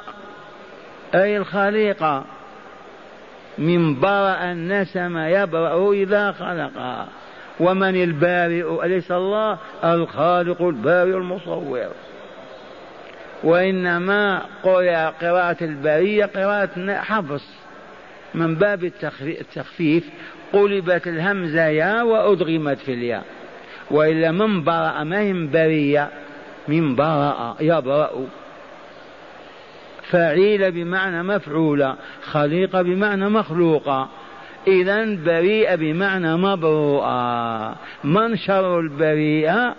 أي 1.15 1.37
الخليقة. 1.37 2.23
من 3.57 3.99
برأ 3.99 4.51
النسم 4.51 5.17
يبرأ 5.17 5.91
إذا 5.91 6.31
خلقها 6.31 7.07
ومن 7.59 8.03
البارئ 8.03 8.85
أليس 8.85 9.11
الله؟ 9.11 9.57
الخالق 9.83 10.61
البارئ 10.61 11.17
المصور. 11.17 11.87
وإنما 13.45 14.41
قرأ 14.63 15.09
قراءة 15.09 15.63
البرية 15.63 16.25
قراءة 16.25 16.93
حفص 16.93 17.47
من 18.33 18.55
باب 18.55 18.91
التخفيف 19.23 20.09
قلبت 20.53 21.07
الهمزة 21.07 21.65
يا 21.65 22.01
وأدغمت 22.01 22.77
في 22.77 22.93
الياء. 22.93 23.23
وإلا 23.91 24.31
من 24.31 24.63
برأ 24.63 25.03
ما 25.03 25.31
هم 25.31 25.51
برية 25.51 26.09
من 26.67 26.95
برأ 26.95 27.55
يبرأ. 27.59 28.27
فعيل 30.09 30.71
بمعنى 30.71 31.23
مفعولة 31.23 31.95
خليقة 32.23 32.81
بمعنى 32.81 33.29
مخلوقة 33.29 34.09
إذا 34.67 35.15
بريئة 35.15 35.75
بمعنى 35.75 36.35
مبروءة 36.37 37.75
من 38.03 38.37
شر 38.37 38.79
البريئة 38.79 39.75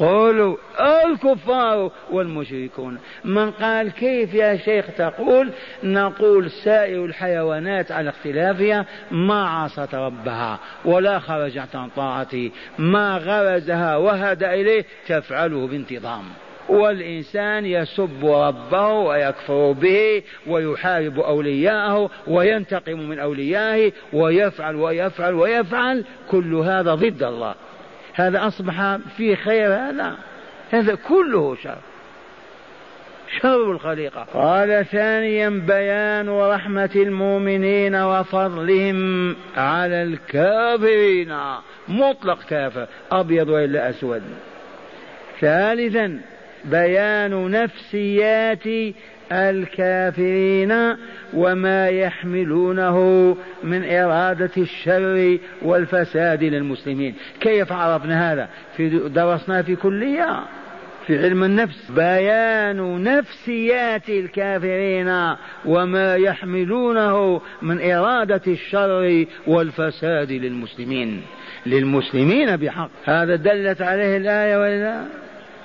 قولوا 0.00 0.56
الكفار 0.80 1.90
والمشركون. 2.10 2.98
من 3.24 3.50
قال 3.50 3.90
كيف 3.90 4.34
يا 4.34 4.56
شيخ 4.56 4.86
تقول؟ 4.98 5.50
نقول 5.84 6.50
سائر 6.50 7.04
الحيوانات 7.04 7.92
على 7.92 8.10
اختلافها 8.10 8.86
ما 9.10 9.48
عصت 9.48 9.94
ربها 9.94 10.58
ولا 10.84 11.18
خرجت 11.18 11.76
عن 11.76 11.88
طاعته 11.88 12.50
ما 12.78 13.16
غرزها 13.16 13.96
وهدى 13.96 14.46
إليه 14.46 14.84
تفعله 15.08 15.66
بانتظام. 15.66 16.24
والإنسان 16.68 17.66
يسب 17.66 18.24
ربه 18.24 18.88
ويكفر 18.88 19.72
به 19.72 20.22
ويحارب 20.46 21.20
أولياءه 21.20 22.10
وينتقم 22.26 23.00
من 23.00 23.18
أوليائه 23.18 23.92
ويفعل 24.12 24.76
ويفعل 24.76 25.34
ويفعل. 25.34 26.04
كل 26.30 26.54
هذا 26.54 26.94
ضد 26.94 27.22
الله. 27.22 27.54
هذا 28.14 28.46
أصبح 28.46 28.96
في 29.16 29.36
خير 29.36 29.74
هذا. 29.74 30.14
هذا 30.70 30.94
كله 30.94 31.56
شر. 31.62 31.78
شر 33.40 33.72
الخليقة. 33.72 34.26
قال 34.34 34.86
ثانيا 34.86 35.48
بيان 35.48 36.28
رحمة 36.28 36.90
المؤمنين 36.96 37.94
وفضلهم 37.94 39.36
على 39.56 40.02
الكافرين. 40.02 41.36
مطلق 41.88 42.42
كافر 42.42 42.86
أبيض 43.12 43.48
وإلا 43.48 43.90
أسود. 43.90 44.22
ثالثا 45.40 46.20
بيان 46.64 47.50
نفسيات 47.50 48.94
الكافرين 49.32 50.96
وما 51.34 51.88
يحملونه 51.88 53.36
من 53.64 53.90
إرادة 53.90 54.50
الشر 54.56 55.38
والفساد 55.62 56.44
للمسلمين. 56.44 57.14
كيف 57.40 57.72
عرفنا 57.72 58.32
هذا؟ 58.32 58.48
في 58.76 59.08
درسنا 59.08 59.62
في 59.62 59.76
كلية 59.76 60.40
في 61.06 61.18
علم 61.18 61.44
النفس. 61.44 61.90
بيان 61.90 63.04
نفسيات 63.04 64.08
الكافرين 64.08 65.36
وما 65.64 66.14
يحملونه 66.14 67.40
من 67.62 67.90
إرادة 67.90 68.42
الشر 68.46 69.26
والفساد 69.46 70.32
للمسلمين. 70.32 71.22
للمسلمين 71.66 72.56
بحق. 72.56 72.90
هذا 73.04 73.36
دلت 73.36 73.82
عليه 73.82 74.16
الآية 74.16 74.56
ولا 74.56 75.04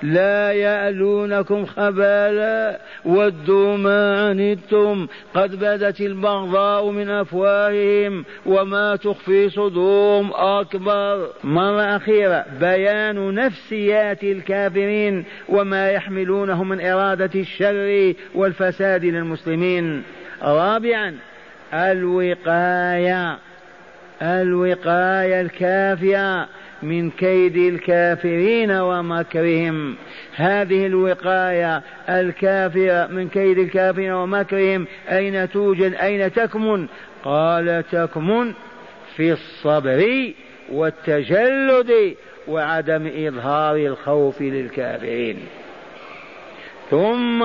لا 0.02 0.52
يألونكم 0.52 1.66
خبالا 1.66 2.80
ودوا 3.04 3.76
ما 3.76 4.28
عنتم. 4.28 5.06
قد 5.34 5.56
بدت 5.56 6.00
البغضاء 6.00 6.90
من 6.90 7.10
أفواههم 7.10 8.24
وما 8.46 8.96
تخفي 8.96 9.50
صدورهم. 9.50 10.30
أكبر. 10.34 11.28
مرة 11.44 11.96
أخيرة 11.96 12.44
بيان 12.60 13.34
نفسيات 13.34 14.24
الكافرين 14.24 15.24
وما 15.48 15.90
يحملونه 15.90 16.64
من 16.64 16.80
إرادة 16.80 17.40
الشر 17.40 18.14
والفساد 18.34 19.04
للمسلمين. 19.04 20.02
رابعا 20.42 21.16
الوقاية. 21.74 23.38
الوقاية 24.22 25.40
الكافية. 25.40 26.46
من 26.82 27.10
كيد 27.10 27.56
الكافرين 27.56 28.70
ومكرهم. 28.70 29.96
هذه 30.34 30.86
الوقاية 30.86 31.82
الكافية 32.08 33.08
من 33.10 33.28
كيد 33.28 33.58
الكافرين 33.58 34.12
ومكرهم 34.12 34.86
أين 35.10 35.50
توجد؟ 35.50 35.94
أين 35.94 36.32
تكمن؟ 36.32 36.86
قال 37.24 37.84
تكمن 37.92 38.52
في 39.16 39.32
الصبر 39.32 40.32
والتجلد 40.72 42.14
وعدم 42.48 43.06
إظهار 43.26 43.76
الخوف 43.76 44.42
للكافرين. 44.42 45.36
ثم 46.90 47.44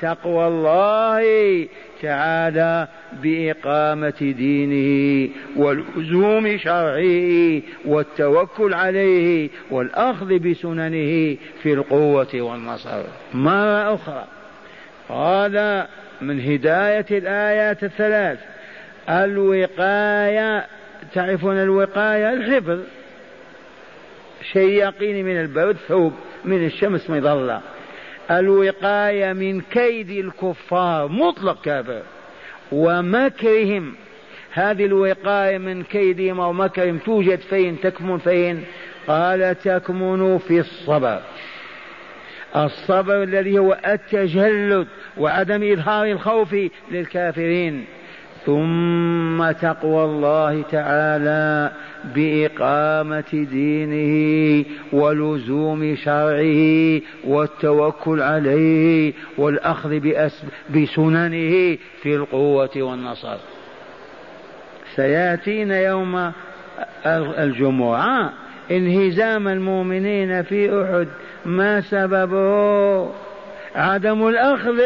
تقوى 0.00 0.46
الله 0.46 1.68
تعالى 2.02 2.88
بإقامة 3.22 4.34
دينه 4.38 5.30
ولزوم 5.56 6.58
شرعه 6.58 7.62
والتوكل 7.84 8.74
عليه 8.74 9.50
والأخذ 9.70 10.38
بسننه 10.38 11.36
في 11.62 11.72
القوة 11.72 12.28
والنصر. 12.34 13.02
مرة 13.34 13.94
أخرى. 13.94 14.24
قال 15.08 15.86
من 16.20 16.40
هداية 16.40 17.06
الآيات 17.10 17.84
الثلاث. 17.84 18.38
الوقاية 19.08 20.66
تعرفون 21.14 21.56
الوقاية؟ 21.56 22.32
الحفظ. 22.32 22.78
شيقين 24.52 25.24
من 25.24 25.40
البرد 25.40 25.76
ثوب 25.88 26.12
من 26.44 26.66
الشمس 26.66 27.10
مظلة. 27.10 27.60
الوقاية 28.30 29.32
من 29.32 29.60
كيد 29.60 30.10
الكفار 30.10 31.08
مطلق 31.08 31.62
كافر. 31.62 32.02
ومكرهم 32.72 33.94
هذه 34.52 34.84
الوقاية 34.84 35.58
من 35.58 35.82
كيدهم 35.82 36.40
أو 36.40 36.52
مكرهم 36.52 36.98
توجد 36.98 37.38
فين؟ 37.38 37.80
تكمن 37.80 38.18
فين؟ 38.18 38.64
قال 39.08 39.56
تكمن 39.64 40.38
في 40.38 40.60
الصبر. 40.60 41.20
الصبر 42.56 43.22
الذي 43.22 43.58
هو 43.58 43.78
التجلد 43.86 44.86
وعدم 45.16 45.72
إظهار 45.72 46.06
الخوف 46.06 46.56
للكافرين. 46.90 47.84
ثم 48.46 49.50
تقوى 49.50 50.04
الله 50.04 50.62
تعالى. 50.62 51.72
بإقامة 52.14 53.46
دينه 53.50 54.64
ولزوم 54.92 55.96
شرعه 55.96 57.00
والتوكل 57.24 58.22
عليه 58.22 59.12
والأخذ 59.38 60.00
بسننه 60.70 61.78
في 62.02 62.14
القوة 62.14 62.70
والنصر. 62.76 63.36
سيأتينا 64.96 65.80
يوم 65.80 66.32
الجمعة. 67.06 68.32
انهزام 68.70 69.48
المؤمنين 69.48 70.42
في 70.42 70.82
أحد 70.82 71.08
ما 71.46 71.80
سببه 71.80 73.10
عدم 73.74 74.28
الأخذ 74.28 74.80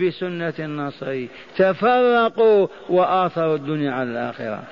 بسنة 0.00 0.54
النصر. 0.58 1.26
تفرقوا 1.56 2.66
وآثروا 2.88 3.56
الدنيا 3.56 3.92
على 3.92 4.10
الآخرة. 4.10 4.62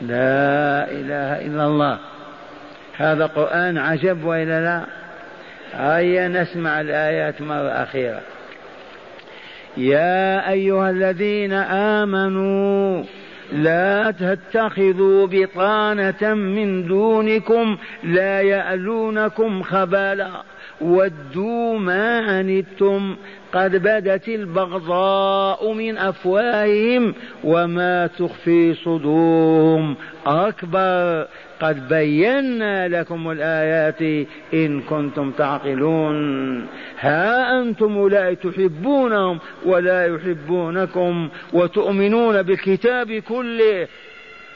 لا 0.00 0.90
إله 0.90 1.46
إلا 1.46 1.66
الله. 1.66 1.98
هذا 2.96 3.26
قرآن 3.26 3.78
عجب 3.78 4.24
وإلا 4.24 4.60
لا؟ 4.60 4.84
هيا 5.74 6.28
نسمع 6.28 6.80
الآيات 6.80 7.40
مرة 7.40 7.68
أخيرة. 7.68 8.20
يا 9.76 10.50
أيها 10.50 10.90
الذين 10.90 11.52
آمنوا 12.02 13.04
لا 13.52 14.10
تتخذوا 14.10 15.26
بطانة 15.30 16.34
من 16.34 16.86
دونكم 16.86 17.76
لا 18.02 18.40
يألونكم 18.40 19.62
خبالا. 19.62 20.30
ودوا 20.80 21.78
ما 21.78 22.18
عنتم. 22.18 23.16
قد 23.52 23.76
بدت 23.76 24.28
البغضاء 24.28 25.72
من 25.72 25.98
أفواههم 25.98 27.14
وما 27.44 28.06
تخفي 28.06 28.74
صدورهم. 28.74 29.96
أكبر. 30.26 31.26
قد 31.60 31.88
بينا 31.88 32.88
لكم 32.88 33.30
الآيات 33.30 34.26
إن 34.54 34.80
كنتم 34.80 35.30
تعقلون. 35.30 36.66
ها 37.00 37.60
أنتم 37.60 37.96
اولئك 37.96 38.38
تحبونهم 38.38 39.38
ولا 39.66 40.06
يحبونكم 40.06 41.28
وتؤمنون 41.52 42.42
بالكتاب 42.42 43.12
كله. 43.12 43.88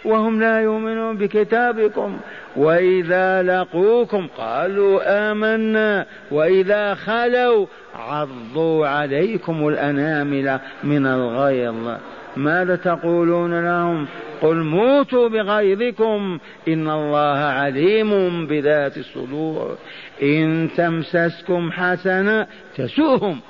وهم 0.09 0.41
لا 0.41 0.61
يؤمنون 0.61 1.17
بكتابكم 1.17 2.19
وإذا 2.57 3.43
لقوكم 3.43 4.27
قالوا 4.39 5.31
آمنا 5.31 6.07
وإذا 6.31 6.95
خلوا 6.95 7.67
عضوا 7.95 8.87
عليكم 8.87 9.69
الأنامل 9.69 10.59
من 10.85 11.07
الغيظ. 11.07 11.97
ماذا 12.37 12.77
تقولون 12.77 13.65
لهم؟ 13.65 14.07
قل 14.43 14.57
موتوا 14.57 15.29
بغيظكم. 15.29 16.39
إن 16.69 16.91
الله 16.91 17.39
عليم 17.39 18.47
بذات 18.47 18.97
الصدور. 18.97 19.77
إن 20.23 20.69
تمسسكم 20.77 21.73
حسنة 21.73 22.47
تسوهم. 22.77 23.41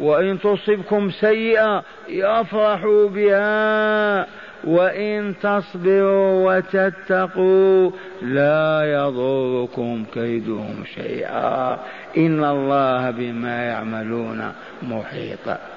وإن 0.00 0.38
تصبكم 0.40 1.10
سيئة 1.10 1.82
يفرحوا 2.08 3.08
بها. 3.08 4.26
وإن 4.66 5.34
تصبروا 5.42 6.56
وتتقوا 6.56 7.90
لا 8.22 8.82
يضركم 8.92 10.04
كيدهم 10.14 10.84
شيئا. 10.94 11.78
إن 12.16 12.44
الله 12.44 13.10
بما 13.10 13.64
يعملون 13.64 14.52
محيط 14.82 15.73